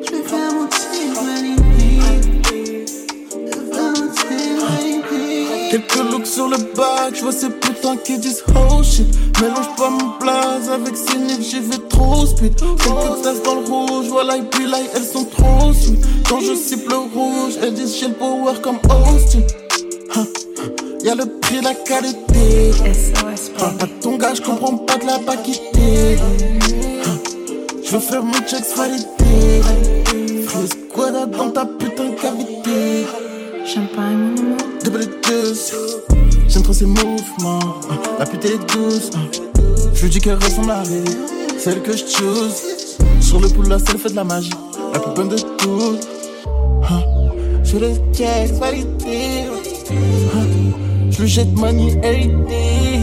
[0.03, 2.86] Je veux faire mon checks validé.
[3.32, 5.71] Je veux faire mon checks validé.
[5.71, 8.43] Quelques looks sur le bac, je vois ces putains qui disent
[8.84, 9.08] shit.
[9.42, 12.56] Mélange pas mon blaze avec ces nifs, j'y vais trop speed.
[12.56, 16.00] Quelques tasses dans le rouge, voilà, et puis là, elles sont trop sweet.
[16.28, 19.42] Quand je cible le rouge, elles disent j'ai le power comme Austin.
[20.15, 20.26] Huh.
[21.04, 22.72] Y'a le prix, la qualité.
[23.58, 26.18] Parle pas de ton gars, je comprends pas de la paquité.
[27.84, 29.62] Je veux faire mon checks validé.
[30.46, 33.06] Freeze quoi dans ta putain de cavité.
[33.65, 34.36] Champagne.
[34.84, 35.74] Double deuce.
[36.60, 37.80] J'aime trop ses mouvements.
[38.19, 39.12] La pute elle est douce.
[39.93, 41.58] Je lui dis qu'elle ressemble à elle.
[41.58, 42.98] Celle que je choose.
[43.22, 44.52] Sur le poule, là, celle fait de la magie.
[44.93, 45.98] La plus bonne de tout.
[47.63, 49.45] Je le check, validé.
[51.12, 53.00] Je lui jette money every day.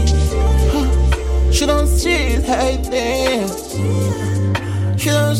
[1.49, 2.43] Je suis dans le street.
[4.97, 5.35] Je suis dans le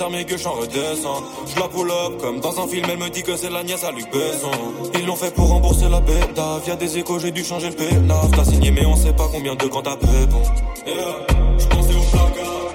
[0.00, 1.22] Je vis armé que j'en redescends.
[1.46, 3.84] Je la pull up comme dans un film, elle me dit que c'est la nièce
[3.84, 4.50] à Luc Besson.
[4.94, 6.58] Ils l'ont fait pour rembourser la bêta.
[6.64, 8.30] Via des échos, j'ai dû changer le pénaf.
[8.34, 10.42] T'as signé, mais on sait pas combien de quand t'as bon.
[10.86, 11.26] Yeah,
[11.58, 12.70] j'pensais au placard.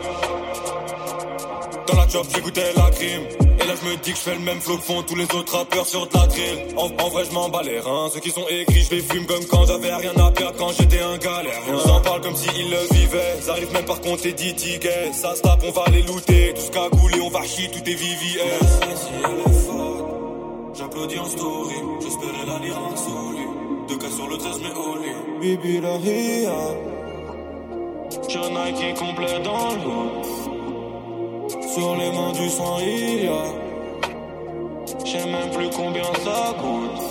[1.87, 3.44] Dans la job, j'écoutais la crime.
[3.67, 5.57] Là, je me dis que je fais le même flow que font tous les autres
[5.57, 6.67] rappeurs sur de la drill.
[6.77, 8.09] En, vrai, je m'en bats les reins.
[8.13, 10.99] Ceux qui sont écrits, je les fume comme quand j'avais rien à perdre quand j'étais
[10.99, 11.61] un galère.
[11.67, 13.37] On s'en parle comme s'ils le vivaient.
[13.41, 15.13] Ils arrivent même par compter 10 tickets.
[15.15, 16.53] Ça se tape, on va les looter.
[16.53, 18.79] Tout ce qu'a coulé, on va chier, tout est VVS.
[20.75, 21.75] J'applaudis en story.
[22.01, 23.45] J'espérais la lire en soli.
[23.87, 24.95] Deux cas sur le 13, mais au.
[25.41, 26.55] Bibi la ria.
[28.27, 30.54] J'ai un Nike complet dans le.
[31.73, 33.43] Sur les mains du sang, il y a.
[35.03, 37.01] J'sais même plus combien ça coûte.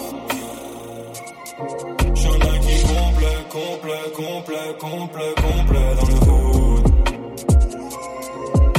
[2.14, 6.84] J'suis un Nike complet, complet, complet, complet, complet dans le hood.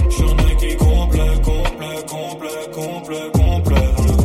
[0.10, 4.16] J'suis un Nike complet, complet, complet, complet, complet dans le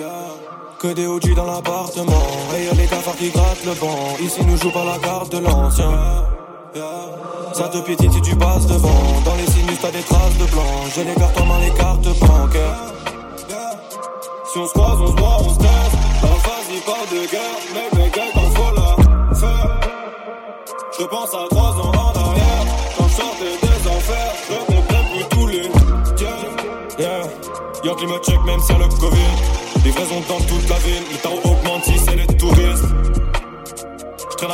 [0.00, 0.28] yeah.
[0.78, 2.26] Que des OG dans l'appartement.
[2.56, 4.16] Et y'a les cafards qui grattent le banc.
[4.20, 6.37] Ici nous joue pas la carte de l'ancien.
[7.52, 9.20] Ça te piétine si tu passes devant.
[9.24, 10.62] Dans les sinus, t'as des traces de blanc.
[10.94, 12.92] J'ai les cartes en main, les cartes bancaires.
[14.52, 15.68] Si on se croise, on se voit, on se taise.
[16.42, 17.58] Face, il parle de guerre.
[17.74, 19.80] Mais mais quelqu'un faut la faire.
[20.98, 22.64] Je pense à trois ans en arrière.
[22.96, 25.70] Quand je sortais des enfers, je comptais plus tous les
[26.20, 26.38] yeah.
[26.98, 27.22] yeah.
[27.84, 29.84] Y'a qui me check même si le Covid.
[29.84, 31.04] Livraison dans toute la ville.
[31.12, 31.77] Le tarot augmente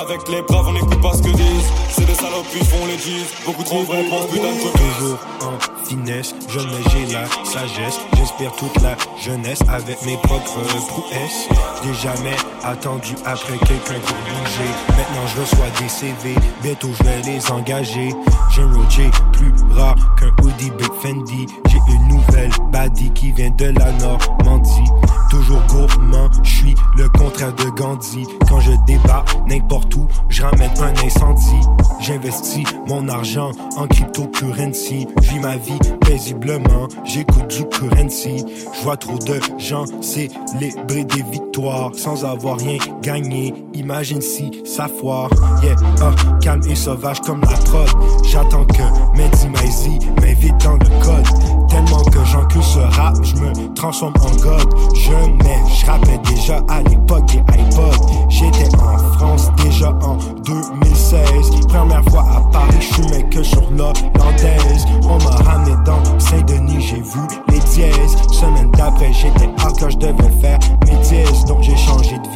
[0.05, 1.73] avec les braves, on n'écoute pas ce que disent.
[1.90, 3.33] C'est des salopes, ils font les disent.
[3.47, 4.73] Beaucoup trop vrai pour putain de.
[4.77, 7.98] Toujours en finesse, me j'ai la sagesse.
[8.17, 11.48] J'espère toute la jeunesse avec mes propres prouesses.
[11.85, 14.71] J'ai jamais attendu après quelqu'un pour bouger.
[14.88, 18.15] Maintenant je reçois des CV, bientôt je vais les engager.
[18.50, 21.46] J'ai un Roger plus rare qu'un hoodie Big Fendi.
[21.69, 24.90] J'ai une nouvelle baddie qui vient de la Normandie.
[25.35, 28.24] Toujours gourmand, je suis le contraire de Gandhi.
[28.48, 31.66] Quand je débat n'importe où, je ramène un incendie.
[31.98, 35.08] J'investis mon argent en cryptocurrency.
[35.20, 38.44] Je vis ma vie paisiblement, j'écoute du currency.
[38.74, 43.52] Je vois trop de gens célébrer des victoires sans avoir rien gagné.
[43.74, 45.30] Imagine si ça foire.
[45.64, 47.88] Yeah, ah, calme et sauvage comme la prod.
[48.22, 51.54] J'attends que Mehdi Maizy m'invite dans le code.
[51.69, 54.75] Tellement que j'encule ce rap, je me transforme en god.
[54.94, 55.12] Je
[55.42, 58.29] mets, je déjà à l'époque des iPods.
[58.29, 61.50] J'étais en France déjà en 2016.
[61.69, 64.85] Première fois à Paris, je suis que sur l'hollandaise.
[65.02, 68.17] On m'a ramené dans Saint-Denis, j'ai vu les dièses.
[68.33, 71.44] Semaine d'après, j'étais à que je devais faire mes dièses.
[71.46, 72.33] Donc j'ai changé de vie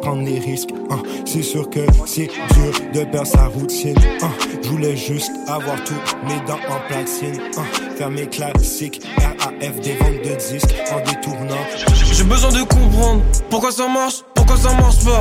[0.00, 0.70] prendre des risques.
[0.90, 0.98] hein.
[1.24, 3.94] C'est sûr que c'est dur de perdre sa routine.
[4.22, 4.30] hein.
[4.62, 5.94] Je voulais juste avoir tout
[6.26, 7.40] mes dents en platine.
[7.56, 7.62] hein.
[7.96, 11.62] Faire mes classiques, RAF des ventes de disques en détournant.
[12.12, 15.20] J'ai besoin de comprendre pourquoi ça marche, pourquoi ça marche pas.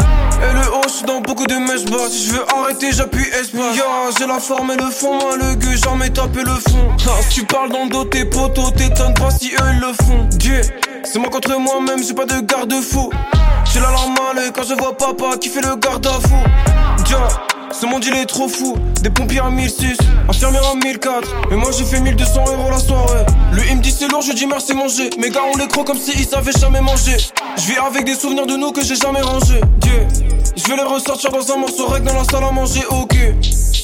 [0.49, 2.09] Et le haut, j'suis dans beaucoup de mèches bas.
[2.09, 3.77] Si je veux arrêter, j'appuie espace.
[3.77, 3.83] Yo,
[4.17, 6.91] j'ai la forme et le fond, moi le gueux, jamais tapé le fond.
[7.29, 10.27] Si tu parles dans le dos, tes potos, t'étonnes pas si eux ils le font.
[10.37, 10.61] Dieu,
[11.03, 13.09] c'est moi contre moi-même, j'ai pas de garde-fou.
[13.73, 14.15] J'ai la larme
[14.53, 16.35] quand je vois papa qui fait le garde-à-fou.
[17.05, 17.15] Dieu,
[17.71, 18.75] ce monde il est trop fou.
[19.01, 19.97] Des pompiers à 1006,
[20.27, 21.35] infirmières à 1004.
[21.49, 23.25] Mais moi j'ai fait 1200 euros la soirée.
[23.53, 25.09] Lui il me dit c'est lourd, je dis merci manger.
[25.17, 27.15] Mes gars on les croit comme s'ils savaient jamais manger.
[27.55, 29.61] Je vis avec des souvenirs de nous que j'ai jamais rangés.
[29.77, 30.07] Dieu,
[30.57, 33.15] je vais les ressortir dans un morceau rec dans la salle à manger, ok.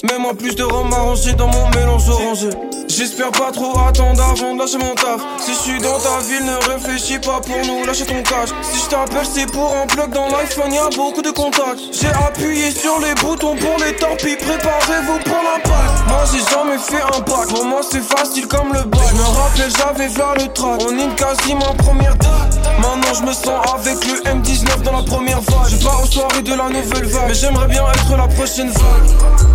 [0.03, 2.49] Mets-moi plus de rhum arrangé dans mon mélange orangé.
[2.87, 5.21] J'espère pas trop attendre avant de lâcher mon taf.
[5.39, 8.49] Si je suis dans ta ville, ne réfléchis pas pour nous lâcher ton cash.
[8.61, 11.79] Si je t'appelle, c'est pour un plug dans l'iPhone, y'a beaucoup de contacts.
[11.91, 16.07] J'ai appuyé sur les boutons pour les torpilles, préparez-vous pour l'impact.
[16.07, 19.01] Moi j'ai jamais fait un pack, pour moi c'est facile comme le bac.
[19.09, 20.81] Je me rappelle, j'avais fait le track.
[20.87, 22.59] On est quasi ma première date.
[22.79, 25.69] Maintenant je me sens avec le M19 dans la première vague.
[25.69, 29.46] Je pars aux soirées de la nouvelle vague, mais j'aimerais bien être la prochaine vague.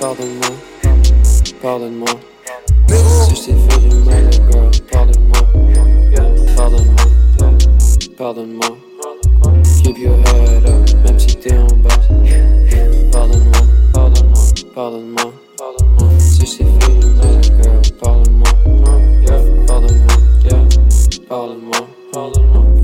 [0.00, 0.52] Pardonne-moi,
[1.60, 2.08] pardonne-moi.
[3.34, 5.42] Si fait du mal, girl, pardonne-moi.
[6.56, 7.06] Pardonne-moi,
[8.16, 8.70] pardonne-moi.
[9.82, 11.88] Keep your head up, même si t'es en bas.
[13.10, 13.62] Pardonne-moi,
[13.92, 14.31] pardonne-moi,
[14.74, 15.32] pardonne-moi.
[16.18, 18.48] Si je t'ai fait du mal, girl, pardonne-moi.
[19.22, 20.62] Yeah, pardonne-moi, yeah,
[21.28, 21.82] pardonne-moi.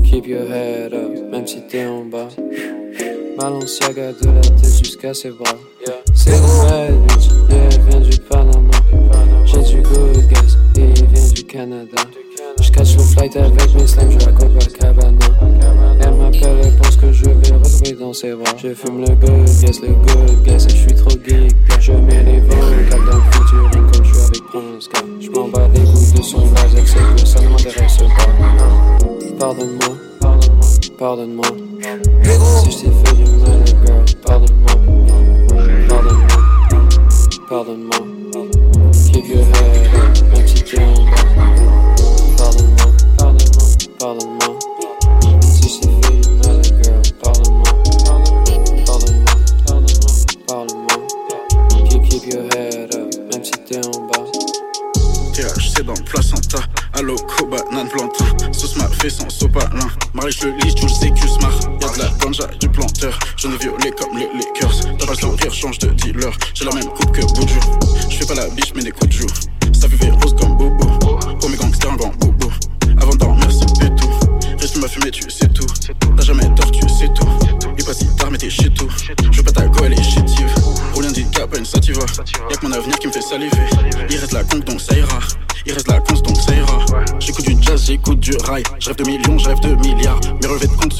[0.03, 2.29] Keep your head up, même si t'es en bas.
[3.37, 5.57] Balenciaga de la tête jusqu'à ses bras.
[6.13, 8.75] C'est bad bitch, yeah, elle vient du Panama.
[9.45, 12.01] J'ai du good gas, et il vient du Canada.
[12.61, 15.25] Je catch le flight avec mes slimes, je la Copacabana.
[18.19, 18.35] Ses.
[18.57, 21.55] Je fume le good gas, le good gas, et je suis trop geek.
[21.79, 22.55] Je mets les vents,
[22.89, 24.89] cap dans le featuring comme je suis avec Prince.
[25.21, 28.05] Je m'en bats les couilles de son vase, que ça ne m'intéresse pas.
[29.39, 29.95] Pardonne-moi,
[30.97, 31.45] pardonne-moi.
[32.63, 34.75] Si je t'ai fait du mal, girl, pardonne-moi.
[35.87, 36.39] Pardonne-moi,
[37.49, 37.99] pardonne-moi.
[39.13, 40.77] Keep your head même si t'es.
[42.37, 43.67] Pardonne-moi, pardonne-moi,
[43.97, 44.38] pardonne-moi.
[60.29, 60.58] et je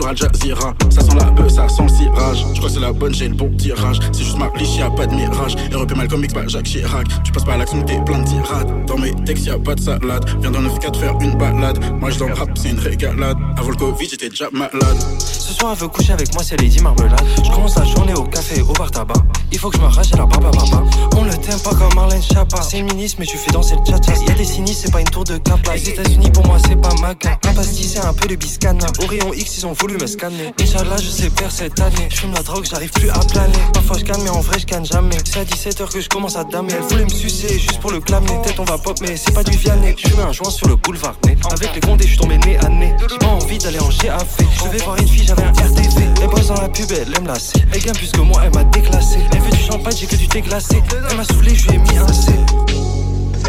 [0.09, 0.73] Al Jazeera.
[0.89, 2.43] Ça sent la bœuf, ça sent le cirage.
[2.53, 3.99] Je crois que c'est la bonne, j'ai le bon tirage.
[4.11, 5.55] C'est juste ma liche, y'a pas de mirage.
[5.71, 7.07] REP Malcolm X, pas Jacques Chirac.
[7.23, 8.85] Tu passes pas à l'action, t'es plein de tirades.
[8.87, 10.25] Dans mes textes, y'a pas de salade.
[10.41, 11.79] Viens dans le 4 faire une balade.
[11.99, 13.37] Moi, je dans le rap, c'est une régalade.
[13.55, 14.97] Avant le Covid, j'étais déjà malade.
[15.19, 17.21] Ce soir, elle veut coucher avec moi, c'est Lady Marmelade.
[17.43, 19.13] Je commence la journée au café au bar tabac.
[19.51, 20.83] Il faut que je m'arrache la barbe à papa.
[21.17, 22.61] On le t'aime pas comme Marlène Chapa.
[22.61, 25.23] C'est ministre, mais tu fais danser le tcha Y'a des sinistres, c'est pas une tour
[25.23, 25.75] de Kappa.
[25.75, 27.09] Les États-Unis, pour moi, c'est pas ma.
[27.09, 28.85] Un pastis, c'est un peu de biscana.
[28.99, 30.53] Au X, ils ont voulu me scanner.
[30.61, 32.07] Inch'Allah, je sais faire cette année.
[32.09, 33.59] Je fume la drogue, j'arrive plus à planer.
[33.73, 35.17] Parfois, je canne, mais en vrai, je canne jamais.
[35.25, 36.71] C'est à 17h que je commence à damer.
[36.73, 38.41] Elle voulait me sucer juste pour le clamer.
[38.43, 39.95] Tête, on va pop, mais c'est pas du Vianney.
[39.97, 41.15] Je fume un joint sur le boulevard.
[41.25, 42.95] Mais avec les condés, je suis tombé nez à nez.
[43.09, 44.25] J'ai pas envie d'aller en GAV.
[44.39, 46.03] Je devais voir une fille, j'avais un RTV.
[46.21, 47.61] Elle bosse dans la pub, elle aime lasser.
[47.73, 49.17] Elle gagne plus que moi, elle m'a déclassé.
[49.33, 50.81] Elle veut du champagne, j'ai que du thé glacé.
[51.09, 52.31] Elle m'a saoulé, je lui ai mis un C.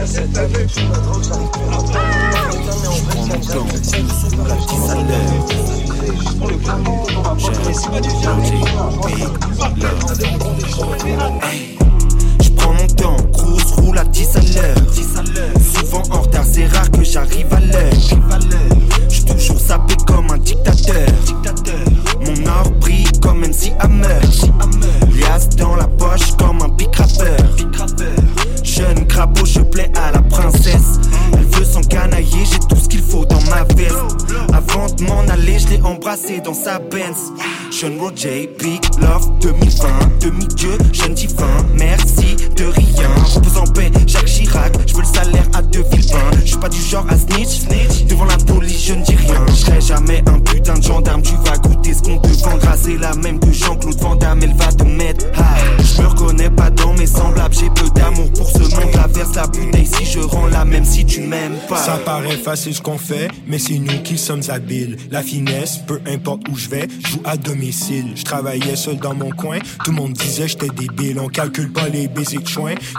[0.06, 1.80] Cette année, je la drogue, j'arrive plus à
[3.52, 5.79] je la petite salaire.
[6.12, 6.54] Juste pour le.
[12.42, 13.16] Je prends mon temps,
[13.70, 15.54] cruise, roule à 10 à l'heure.
[15.74, 17.92] Souvent en retard, c'est rare que j'arrive à l'heure.
[19.08, 21.08] J'suis toujours sapé comme un dictateur.
[22.20, 24.20] Mon or brille comme MC Hammer.
[25.12, 26.90] Lias dans la poche comme un pic.
[28.62, 31.00] Jeune crapaud, je plais à la princesse.
[31.32, 33.94] Elle veut s'encanailler, j'ai tout ce qu'il faut dans ma veste.
[34.52, 37.32] Avant de m'en aller, je l'ai embrassé dans sa Benz.
[37.70, 39.88] Jeune Roger, Big Love 2020,
[40.20, 43.10] demi-dieu, jeune divin, merci de rien.
[43.60, 46.30] En paix, Jacques Chirac, je veux le salaire à deux Villepin.
[46.42, 49.44] Je suis pas du genre à snitch, devant la police je ne dis rien.
[49.48, 52.76] Je serai jamais un putain de gendarme, tu vas goûter ce qu'on te vendra.
[52.76, 55.86] C'est la même que Jean-Claude Van Damme, elle va te mettre high.
[55.96, 58.94] Je me reconnais pas dans mes semblables, j'ai peu d'amour pour ce monde.
[58.94, 61.76] La verse la bouteille si je rends la même si tu m'aimes pas.
[61.76, 64.96] Ça paraît facile ce qu'on fait, mais c'est nous qui sommes habiles.
[65.10, 68.12] La finesse, peu importe où je vais, joue à domicile.
[68.14, 71.18] Je travaillais seul dans mon coin, tout le monde disait j'étais débile.
[71.20, 72.50] On calcule pas les baisers de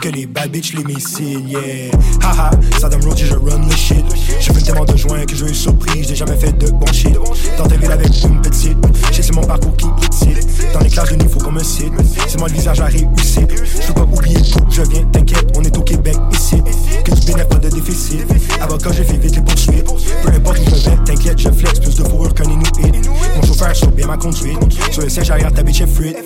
[0.01, 1.91] que les bad bitch les missiles, yeah.
[2.21, 4.05] Haha, Saddam Roger, je run le shit.
[4.39, 7.17] J'ai fait tellement de joints que j'ai eu surprise, j'ai jamais fait de bon shit.
[7.57, 8.77] Dans ta ville avec une petite,
[9.11, 9.87] j'ai c'est mon parcours qui.
[10.73, 11.93] Dans les classes de niveau comme un site,
[12.27, 13.47] c'est moi le visage à réussir.
[13.49, 16.57] Je peux pas oublier tout, je viens, t'inquiète, on est au Québec ici.
[17.03, 18.25] Que du bénéfice, pas de déficit.
[18.61, 19.85] Avocat, j'ai fait vite les poursuites.
[20.23, 23.09] Peu importe où je vais, t'inquiète, je flex plus de fourrure qu'un Inuit.
[23.35, 24.57] Mon chauffeur sur bien ma conduite.
[24.91, 26.17] Sur le siège arrière, ta bitch est frite.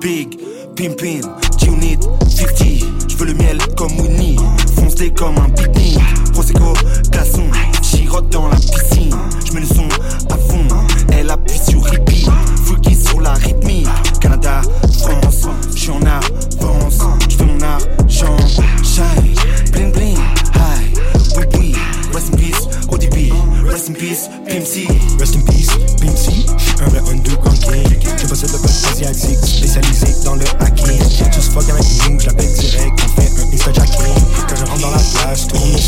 [0.00, 0.38] Big,
[0.78, 1.22] Pimpin,
[1.66, 1.98] Unit,
[2.28, 4.36] 50 Je veux le miel comme Winnie.
[4.76, 5.98] Foncé comme un pique-nique.
[6.32, 6.72] Prosecco,
[7.10, 7.50] glaçon
[7.82, 9.12] Chirote dans la piscine.
[9.44, 9.88] Je mets le son
[10.30, 10.64] à fond.
[11.12, 12.30] Elle appuie sur repeat
[12.64, 13.88] Freaky sur la rythmique.
[14.20, 14.62] Canada,
[15.00, 16.98] France Je suis en avance.
[17.28, 18.36] Je fais mon argent.
[18.84, 19.34] Shine,
[19.72, 20.16] bling bling
[20.54, 20.94] High,
[21.38, 21.74] oui oui.
[22.14, 23.32] Rest in peace, ODB
[23.68, 24.86] Rest in peace, PMC
[25.18, 25.70] Rest in peace,
[26.00, 26.47] Pincy.
[26.80, 27.98] Un vrai king.
[28.16, 30.98] Je possède le peuple asiatique, spécialisé dans le hacking.
[31.32, 34.14] Tu se fuck avec nous, j'appelle direct, on fait un insta jacking.
[34.48, 35.54] Quand je rentre dans la place, tout.
[35.56, 35.78] La vie,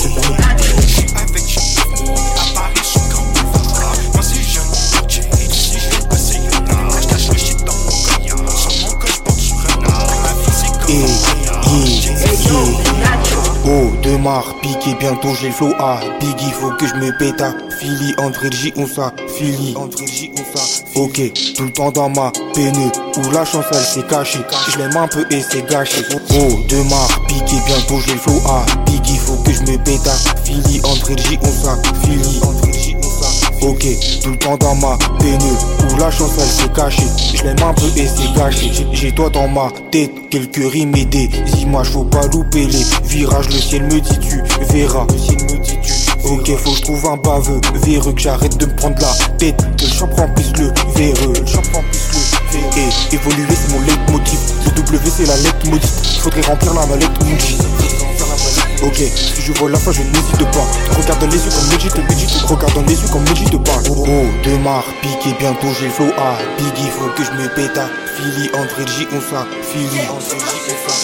[0.00, 1.12] c'est dans le public.
[1.16, 3.30] Avec je à Paris, je suis comme
[4.14, 4.22] Moi,
[5.08, 6.40] je vais passer.
[6.40, 8.38] Je cache le shit dans mon cognac.
[8.56, 10.14] Sûrement que je porte sur un arbre.
[10.22, 11.34] Ma vie, c'est comme
[13.66, 17.40] Oh, de marre, piqué, bientôt j'ai le flow à Biggie, faut que je me pète
[17.40, 20.60] à Philly, André J, on ça, Ça
[20.94, 21.20] Ok,
[21.56, 22.76] tout le temps dans ma peine
[23.16, 24.38] Où la chance elle s'est cachée.
[24.70, 26.02] Je l'aime un peu et c'est gâché.
[26.12, 30.06] Oh, de marre, piqué, bientôt j'ai le flow à Biggie, faut que je me pète
[30.06, 30.14] à
[30.44, 31.76] Philly, André J, on ça
[33.62, 33.86] Ok,
[34.22, 35.40] tout le temps dans ma peine
[35.90, 37.02] Où la chance elle s'est cachée.
[37.34, 38.70] Je l'aime un peu et c'est gâché.
[38.72, 41.28] J'ai- J'ai toi dans ma tête, quelques rimes et des
[41.60, 41.88] images.
[41.90, 43.48] Faut pas louper les virages.
[43.48, 45.06] Le ciel me dit tu verras.
[45.10, 45.92] Le ciel me dit tu
[46.24, 49.56] Ok, faut que je trouve un baveux véreux Que j'arrête de me prendre la tête.
[49.76, 52.72] Que le champ remplisse le véreux le champ remplisse le véreux.
[52.78, 54.38] Et évoluer c'est mon leitmotiv.
[54.64, 56.20] Le W c'est la lettre maudite.
[56.20, 57.58] Faudrait remplir la mallette Muji
[58.82, 60.66] Ok, si je vois la fin, je n'hésite pas.
[61.00, 62.44] Regarde dans les yeux comme Medjit, Medjit.
[62.46, 63.80] Regarde dans les yeux comme Medjit pas.
[63.88, 67.46] Oh, oh, de marre, piqué, bientôt j'ai le flow à Biggie, faut que je me
[67.46, 69.46] à Philly, André J, on ça,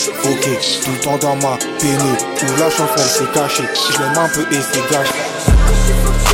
[0.08, 0.48] Ok,
[0.82, 2.00] tout le temps dans ma peine.
[2.00, 3.64] Où la elle s'est cachée.
[3.92, 6.29] Je l'aime un peu et c'est gâché.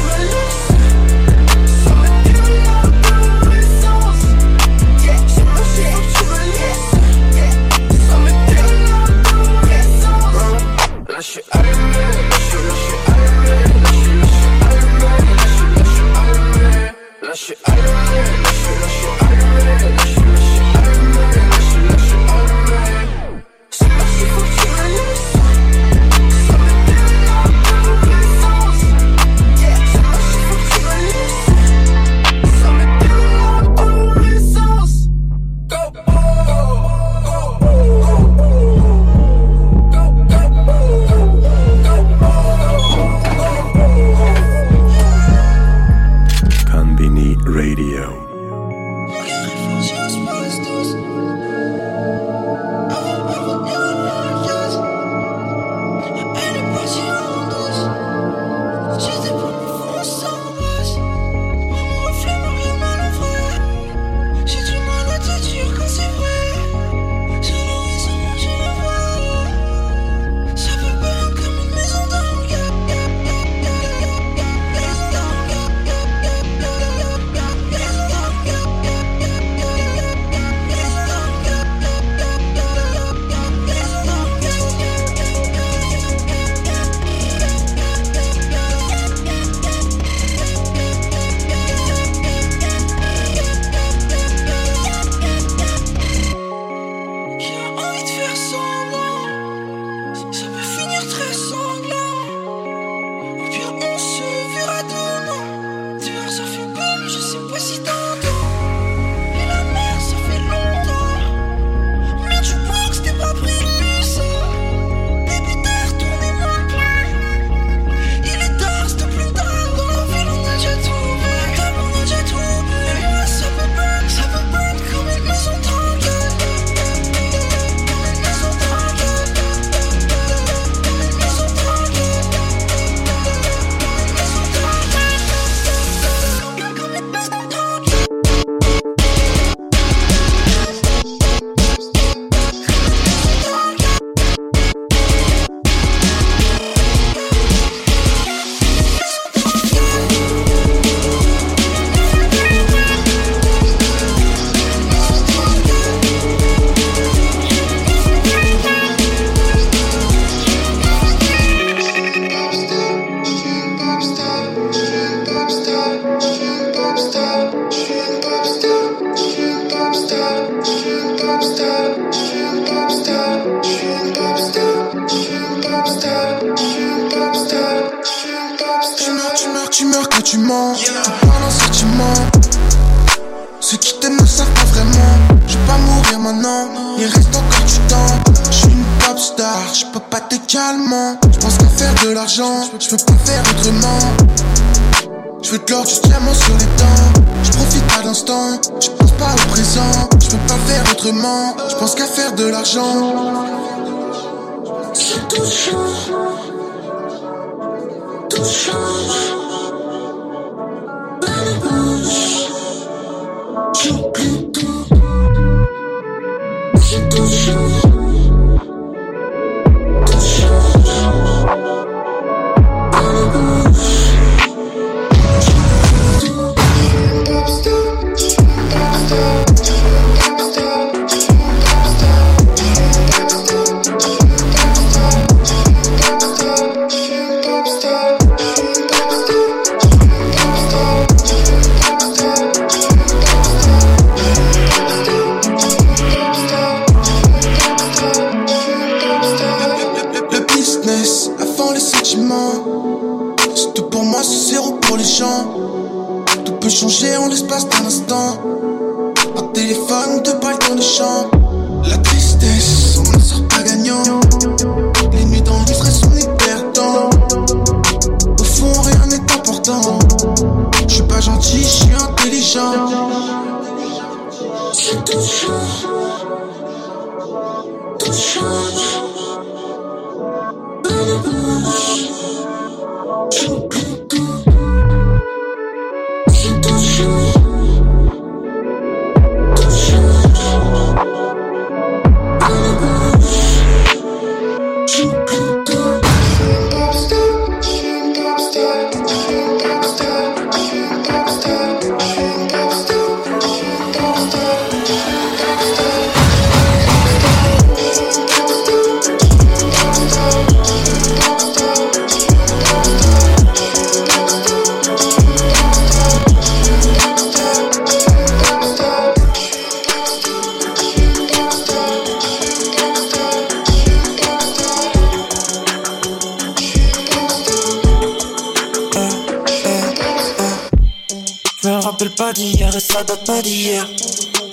[331.87, 333.87] Rappelle pas d'hier et ça date pas d'hier.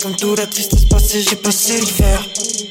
[0.00, 2.22] Comme toute la tristesse passée, j'ai passé l'hiver.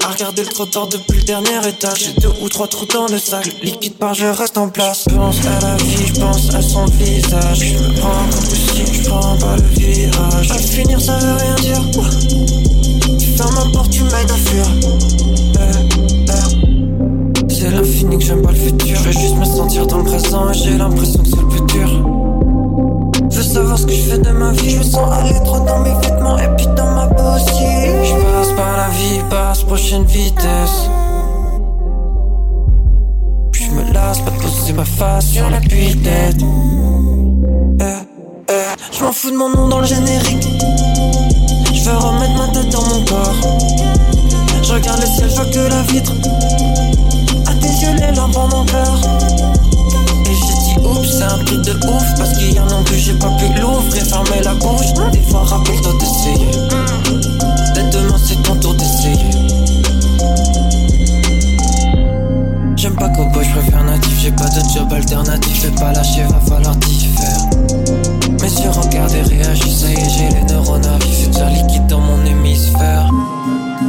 [0.05, 2.05] À regarder le trottoir depuis le dernier étage.
[2.05, 3.45] J'ai deux ou trois trous dans le sac.
[3.61, 5.03] Liquide part, je reste en place.
[5.09, 7.59] Je pense à la vie, je pense à son visage.
[7.59, 11.36] Je me rends compte que si je prends pas le virage, à finir ça veut
[11.36, 11.82] rien dire.
[13.20, 14.66] Tu fermes ma porte, tu m'aides à fuir.
[15.55, 15.74] Eh,
[16.30, 17.53] eh.
[17.53, 18.95] C'est l'infini que j'aime pas le futur.
[18.95, 21.66] Je veux juste me sentir dans le présent et j'ai l'impression que c'est le plus
[21.74, 22.32] dur.
[23.53, 24.71] Savoir ce que je fais de ma vie.
[24.71, 27.37] Je me sens aller trop dans mes vêtements et puis dans ma peau.
[27.37, 30.89] Je passe par la vie, passe prochaine vitesse.
[33.51, 36.37] Je me lasse pas de poser ma face sur la tête
[37.79, 37.83] Eh,
[38.49, 38.53] eh.
[38.91, 40.47] Je m'en fous de mon nom dans le générique.
[41.71, 43.59] Je veux remettre ma tête dans mon corps.
[44.63, 46.13] Je regarde le ciel, je vois que la vitre.
[47.45, 49.52] À tes yeux, les lampes en.
[51.01, 54.53] C'est un truc de ouf Parce qu'hier non plus j'ai pas pu l'ouvrir Fermer la
[54.55, 56.51] bouche, des fois rappelle-toi d'essayer.
[57.73, 59.29] Dès demain c'est ton tour d'essayer.
[62.75, 66.23] J'aime pas cowboy, je préfère natif J'ai pas de job alternatif, je vais pas lâcher,
[66.23, 67.37] va falloir t'y faire.
[68.41, 69.85] Mes yeux regardent et réagissent,
[70.17, 73.09] j'ai les neurones à Futur liquide dans mon hémisphère.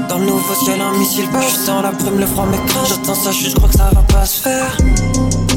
[0.09, 3.14] Dans le nouveau ciel un missile passe Je sens la brume, le froid m'écrase J'attends
[3.14, 4.76] ça, je crois que ça va pas se faire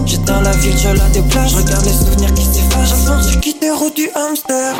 [0.07, 1.51] J'étais dans la ville, je la déplace.
[1.51, 2.89] Je regarde les souvenirs qui s'effacent.
[2.89, 4.77] J'avance, je quitte les routes du hamster.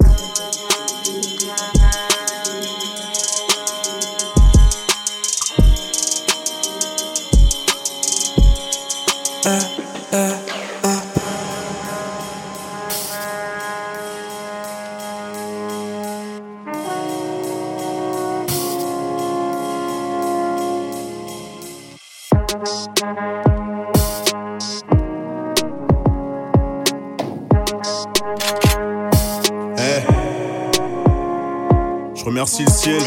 [32.38, 33.02] Remercie le ciel,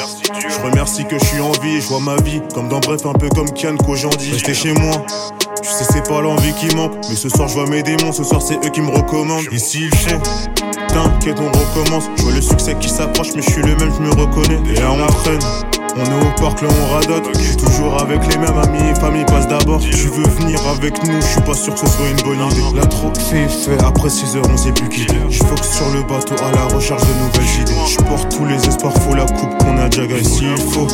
[0.49, 3.13] je remercie que je suis en vie, je vois ma vie comme dans bref un
[3.13, 4.33] peu comme Kian qu'aujourd'hui.
[4.33, 5.07] Rester chez moi,
[5.63, 8.25] tu sais c'est pas l'envie qui manque Mais ce soir je vois mes démons, ce
[8.25, 9.45] soir c'est eux qui me recommandent.
[9.53, 10.19] Ici il fait,
[10.89, 12.11] t'inquiète on recommence.
[12.17, 14.59] Je vois le succès qui s'approche mais je suis le même, je me reconnais.
[14.69, 15.39] Et là on traîne,
[15.97, 17.29] On est au parc, là on radote.
[17.37, 19.81] Je suis toujours avec les mêmes amis, famille passe d'abord.
[19.81, 22.79] Tu veux venir avec nous, je suis pas sûr que ce soit une bonne idée.
[22.79, 25.17] La trop fait fait, après 6 heures on sait plus quitter.
[25.29, 27.75] Je focus sur le bateau à la recherche de nouvelles idées.
[27.89, 30.25] Je porte tous les espoirs, faut la coupe qu'on a déjà gagnée.
[30.25, 30.87] S'il faut,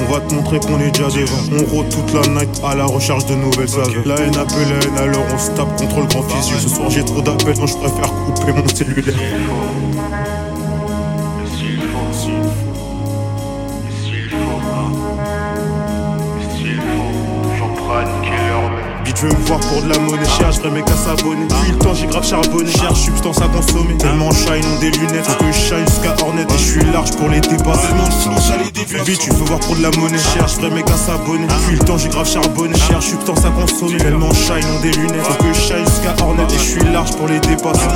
[0.00, 1.38] on va te montrer qu'on est déjà devant.
[1.52, 4.02] On rôde toute la night à la recherche de nouvelles saveurs.
[4.04, 6.56] La haine appelle la haine, alors on se tape contre le grand physique.
[6.60, 9.14] Ce soir j'ai trop d'appels, donc je préfère couper mon cellulaire.
[19.14, 21.46] Tu veux me voir pour de la monnaie chère, je mes qu'à s'abonner.
[21.46, 22.70] Depuis le temps, j'ai grave charbonné.
[22.70, 23.96] Cherche substance à consommer.
[23.98, 25.24] Tellement shine, ont des lunettes.
[25.24, 26.42] Faut que je shine jusqu'à Hornet.
[26.42, 27.94] Et je suis large pour les dépasser.
[29.06, 31.46] Bitch, tu veux voir pour de la monnaie chère, je mes qu'à s'abonner.
[31.46, 32.74] Depuis le temps, j'ai grave charbonné.
[32.88, 33.98] Cherche substance à consommer.
[33.98, 35.22] Tellement shine, ont des lunettes.
[35.22, 36.44] Faut que je shine jusqu'à Hornet.
[36.50, 37.88] Et je suis large pour les dépasser.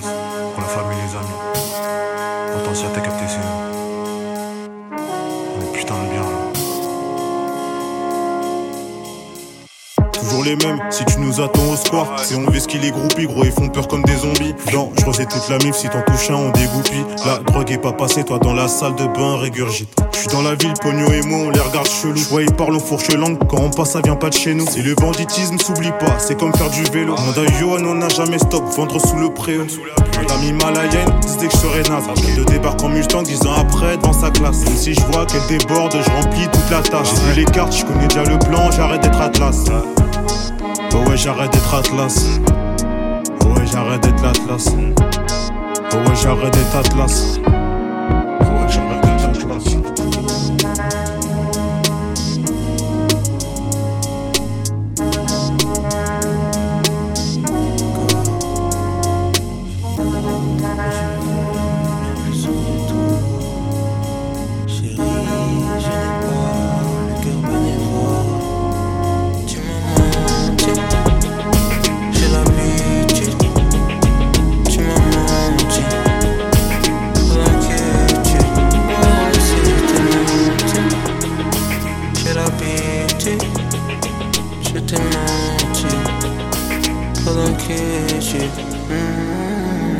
[0.00, 0.41] podcast.
[10.44, 13.44] Les mêmes, si tu nous attends au square C'est on ce qu'il est groupies, gros,
[13.44, 14.54] ils font peur comme des zombies.
[14.66, 17.04] Je recette toute la mif, si t'en touches un, on dégoupille.
[17.24, 19.88] La drogue est pas passée, toi dans la salle de bain, régurgite.
[20.12, 22.74] Je suis dans la ville, Pogno et moi, on les regarde chelou Ouais, ils parlent
[22.74, 24.66] aux fourches langues, quand on passe, ça vient pas de chez nous.
[24.68, 27.14] C'est le banditisme, s'oublie pas, c'est comme faire du vélo.
[27.14, 29.64] Manda Johan, on n'a jamais stop, vendre sous le préau.
[30.16, 32.04] Madame Himalayenne, disait que je serais naze.
[32.36, 34.64] Je débarque en Mustang, dix ans après, dans sa classe.
[34.64, 37.08] Même si je vois qu'elle déborde, je remplis toute la tâche.
[37.14, 39.66] J'ai vu les cartes, je connais déjà le plan, j'arrête d'être Atlas
[40.94, 42.40] Oh ouais, j'arrête d'être Atlas.
[43.40, 44.68] Oh ouais, j'arrête d'être l'Atlas.
[45.92, 47.38] Oh ouais, j'arrête d'être Atlas.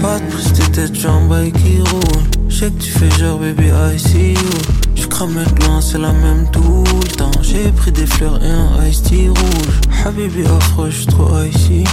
[0.01, 2.23] Pas de prise de tête, jambes qui roule.
[2.49, 4.51] Je sais que tu fais genre baby I see you.
[4.97, 7.31] Je crame de loin, c'est la même tout le temps.
[7.41, 9.81] J'ai pris des fleurs et un iced tea rouge.
[10.05, 11.85] Habibi affreux, je trop icy.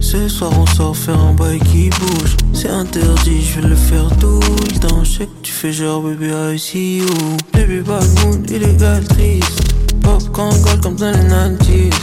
[0.00, 2.36] Ce soir on sort faire un bail qui bouge.
[2.52, 5.02] C'est interdit, je vais le faire tout le temps.
[5.02, 7.06] Je sais que tu fais genre baby I see you.
[7.52, 9.74] Baby bad mood, illégal triste.
[10.00, 10.50] Pop quand
[10.82, 11.94] comme dans les 90s.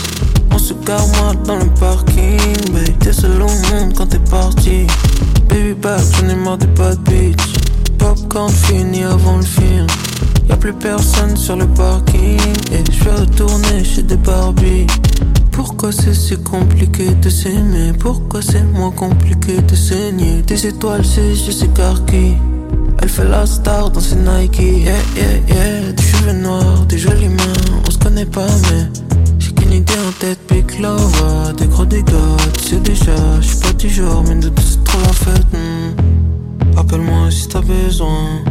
[0.65, 2.97] Se mal dans le parking, babe.
[2.99, 4.87] T'es seul au monde quand t'es parti.
[5.47, 7.53] Baby back, j'en ai marre des bad bitch.
[7.99, 9.85] Popcorn fini avant le film.
[10.49, 12.39] Y'a plus personne sur le parking.
[12.71, 14.87] Et je vais retourner chez des Barbie.
[15.51, 17.93] Pourquoi c'est si compliqué de s'aimer?
[17.99, 20.41] Pourquoi c'est moins compliqué de saigner?
[20.47, 22.37] Des étoiles, c'est juste écarquillées
[23.03, 27.29] Elle fait la star dans ses Nike Yeah, yeah, yeah Des cheveux noirs, des jolies
[27.29, 29.14] mains On se connaît pas mais
[29.75, 32.13] idée en tête, big love Des gros dégâts,
[32.61, 36.77] sais déjà Je suis pas du genre, mais de c'est trop la fête hmm.
[36.77, 38.43] Appelle-moi si t'as besoin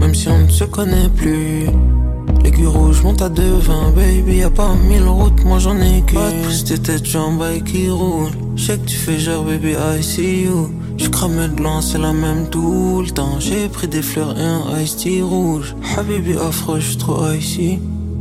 [0.00, 1.66] Même si on ne se connaît plus
[2.42, 6.18] L'aiguille rouge monte à devant, baby, y'a pas mille routes, moi j'en ai qu'une.
[6.18, 8.30] Pas de prise de tête, jambes qui roule.
[8.56, 10.70] J'sais que tu fais genre, baby, I see you.
[10.96, 13.40] J'crame de loin, c'est la même tout le temps.
[13.40, 15.74] J'ai pris des fleurs et un iced tea rouge.
[15.96, 17.78] Habibi affreux, j'suis trop icy.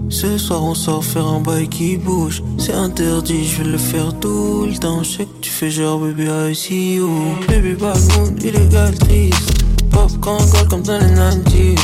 [0.10, 2.42] Ce soir on sort faire un bail qui bouge.
[2.58, 5.04] C'est interdit, je vais le faire tout le temps.
[5.04, 7.10] Je sais que tu fais genre baby I see you.
[7.48, 9.64] Baby mood, illégal triste.
[9.92, 11.80] Pop quand gold comme dans les 90s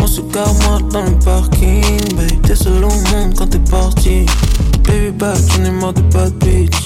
[0.00, 4.26] On se mal dans le parking Babe, t'es seul au monde quand t'es parti.
[4.84, 6.76] Baby back, j'en ai marre de bad bitch.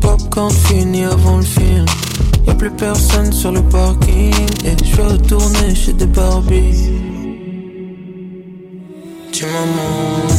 [0.00, 1.84] Popcorn fini avant le film.
[2.46, 4.32] Y'a plus personne sur le parking.
[4.64, 6.90] Et je vais retourner chez des Barbies.
[9.32, 10.29] Tu m'as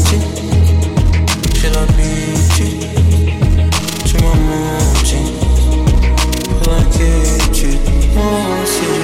[8.21, 9.00] d'inquiétude Moi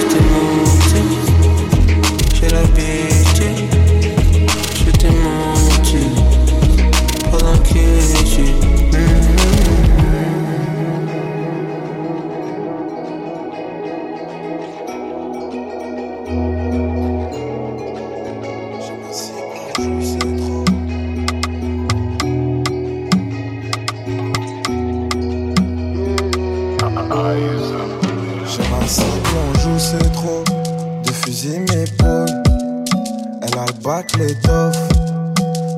[33.67, 34.77] Elle l'étoffe.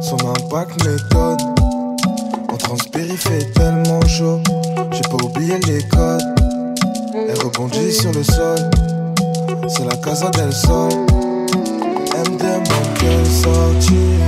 [0.01, 1.37] Son impact m'étonne.
[2.51, 4.39] On transpire, il fait tellement chaud.
[4.91, 6.21] J'ai pas oublié les codes.
[7.15, 8.57] Elle rebondit sur le sol.
[9.67, 10.91] C'est la casa del sol.
[12.15, 14.19] Elle me demande quelle sortie.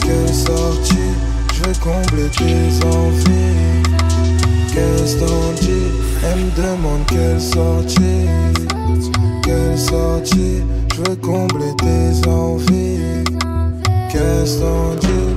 [0.00, 1.12] Quelle sortie.
[1.52, 3.82] Je veux combler tes envies.
[4.72, 5.92] Qu'est-ce t'en dis
[6.24, 8.28] Elle me demande quelle sortie.
[9.42, 10.62] Quelle sortie.
[10.96, 13.22] Je veux combler tes envies.
[14.10, 15.36] Qu'est-ce t'en dis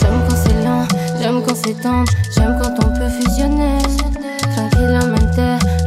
[0.00, 0.88] J'aime quand c'est lent,
[1.20, 3.76] j'aime quand c'est tendre, j'aime quand on peut fusionner.
[4.56, 5.38] Tranquilamente,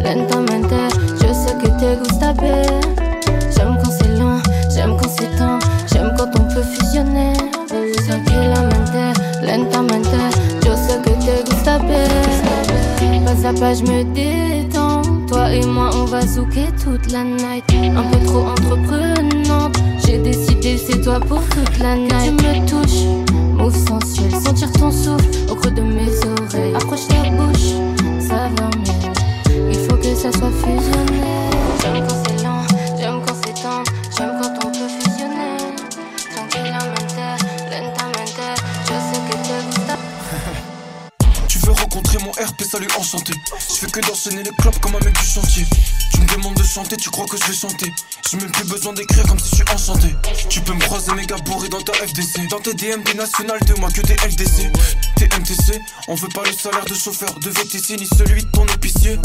[0.06, 2.62] lentamente, je sais que te gusta bien.
[3.58, 4.40] J'aime quand c'est lent,
[4.70, 7.34] j'aime quand c'est tendre, j'aime quand on peut fusionner.
[7.68, 10.22] Tranquilamente, lentamente,
[10.64, 13.26] je sais que te gusta bien.
[13.26, 14.81] Pas à pas, je me détends.
[16.22, 17.64] Va zouker toute la night.
[17.74, 19.78] Un peu trop entreprenante.
[20.06, 22.12] J'ai décidé, c'est toi pour toute la night.
[22.26, 23.06] Tu me touches,
[23.54, 26.76] move sensuel, sentir ton souffle au creux de mes oreilles.
[26.76, 27.74] Approche ta bouche,
[28.20, 29.72] ça va mieux.
[29.72, 31.22] Il faut que ça soit fusionné.
[31.82, 32.64] J'aime quand c'est lent,
[33.00, 35.58] j'aime quand c'est tendre, j'aime quand on peut fusionner.
[36.36, 37.16] Tranquilamente,
[37.72, 38.42] lentamente,
[38.86, 39.58] je sais que te.
[41.48, 43.34] Tu veux rencontrer mon RP, salut enchanté.
[43.70, 45.66] Je fais que d'enchaîner les clopes comme un mec du chantier.
[46.98, 47.92] Tu crois que je vais chanter.
[48.30, 50.16] J'ai même plus besoin d'écrire comme si je suis enchanté.
[50.50, 52.48] Tu peux me croiser méga bourré dans ta FDC.
[52.50, 54.72] Dans tes DM des nationales de moi que des LDC.
[55.18, 58.66] Tes MTC, on veut pas le salaire de chauffeur de VTC ni celui de ton
[58.68, 59.20] épicier.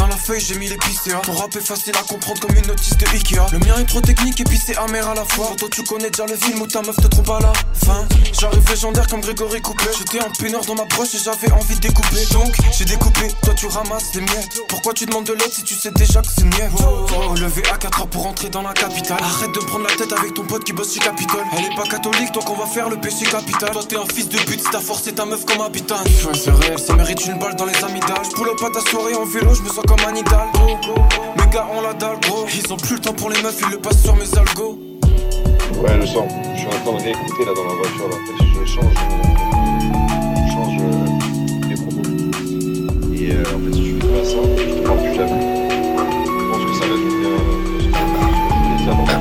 [0.00, 2.96] Dans la feuille j'ai mis l'épicéa Ton rap est facile à comprendre comme une notice
[2.96, 3.52] de Ikea.
[3.52, 5.52] Le mien est trop technique et puis c'est amer à la fois.
[5.58, 8.08] Toi tu connais déjà le film où ta meuf te trompe à la fin.
[8.32, 11.80] J'arrive légendaire comme Grégory Coupé J'étais un péneur dans ma broche et j'avais envie de
[11.80, 12.24] découper.
[12.32, 15.74] Donc j'ai découpé, toi tu ramasses les miettes Pourquoi tu demandes de l'aide si tu
[15.74, 19.18] sais déjà que c'est mieux oh, Levé à 4 heures pour rentrer dans la capitale.
[19.22, 21.44] Arrête de prendre la tête avec ton pote qui bosse chez Capitole.
[21.58, 23.72] Elle est pas catholique donc on va faire le péché capital.
[23.72, 26.78] Toi t'es un fils de pute, t'as forcé ta meuf comme habitant Ouais c'est réel,
[26.78, 28.24] ça mérite une balle dans les amygdales.
[28.24, 30.46] J'poule pas ta soirée en vélo, je me sens comme Anidal
[31.36, 33.70] Mes gars ont la dalle gros Ils ont plus le temps pour les meufs, ils
[33.72, 34.78] le passent sur mes algos
[35.82, 36.28] Ouais, le son.
[36.54, 38.08] Je suis en train de réécouter là dans la voiture.
[38.08, 38.16] Là.
[38.16, 39.20] En fait, je change, euh,
[40.46, 42.04] je change euh, les propos.
[43.14, 45.42] Et euh, en fait, si tu fais pas ça, je te parle plus jamais.
[46.26, 49.14] Je pense que ça résume bien euh, ce que je voulais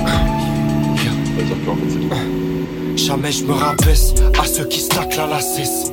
[2.06, 2.98] dire.
[2.98, 5.92] Jamais je me rabaisse à ceux qui stackent la lacesse.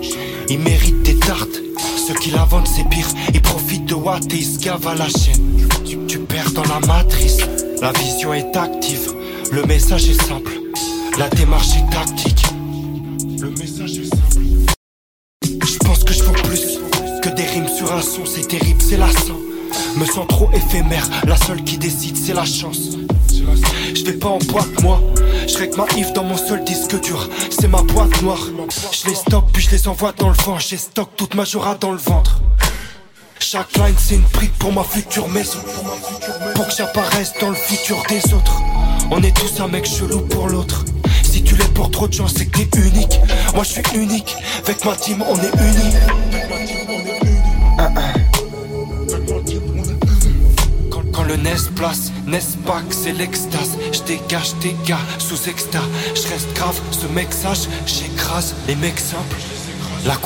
[0.48, 1.65] Ils méritent des tartes.
[2.06, 3.08] Ceux qui la vendent, c'est pire.
[3.34, 5.68] Ils profitent de Watt et ils se la chaîne.
[6.06, 7.38] Tu perds dans la matrice.
[7.80, 9.12] La vision est active.
[9.50, 10.52] Le message est simple.
[11.18, 12.46] La démarche est tactique.
[21.26, 22.98] La seule qui décide, c'est la chance.
[23.94, 25.00] Je vais pas en boîte moi.
[25.48, 27.30] Je règle ma if dans mon seul disque dur.
[27.48, 28.46] C'est ma boîte noire.
[28.92, 30.58] Je les stocke puis je les envoie dans le vent.
[30.58, 32.42] J'ai stock toute ma jura dans le ventre.
[33.38, 35.60] Chaque line c'est une brique pour ma future maison.
[36.54, 38.60] Pour que j'apparaisse dans le futur des autres.
[39.10, 40.84] On est tous un mec chelou pour l'autre.
[41.22, 43.18] Si tu l'es pour trop de gens c'est que t'es unique.
[43.54, 44.36] Moi je suis unique.
[44.62, 46.85] Avec ma team on est unis
[51.26, 53.76] le nest place, n'est-ce pas que c'est l'extase.
[53.92, 55.82] Je dégage des gars sous extase,
[56.14, 59.36] je reste grave, ce mec sage, j'écrase les mecs simples.
[60.06, 60.16] La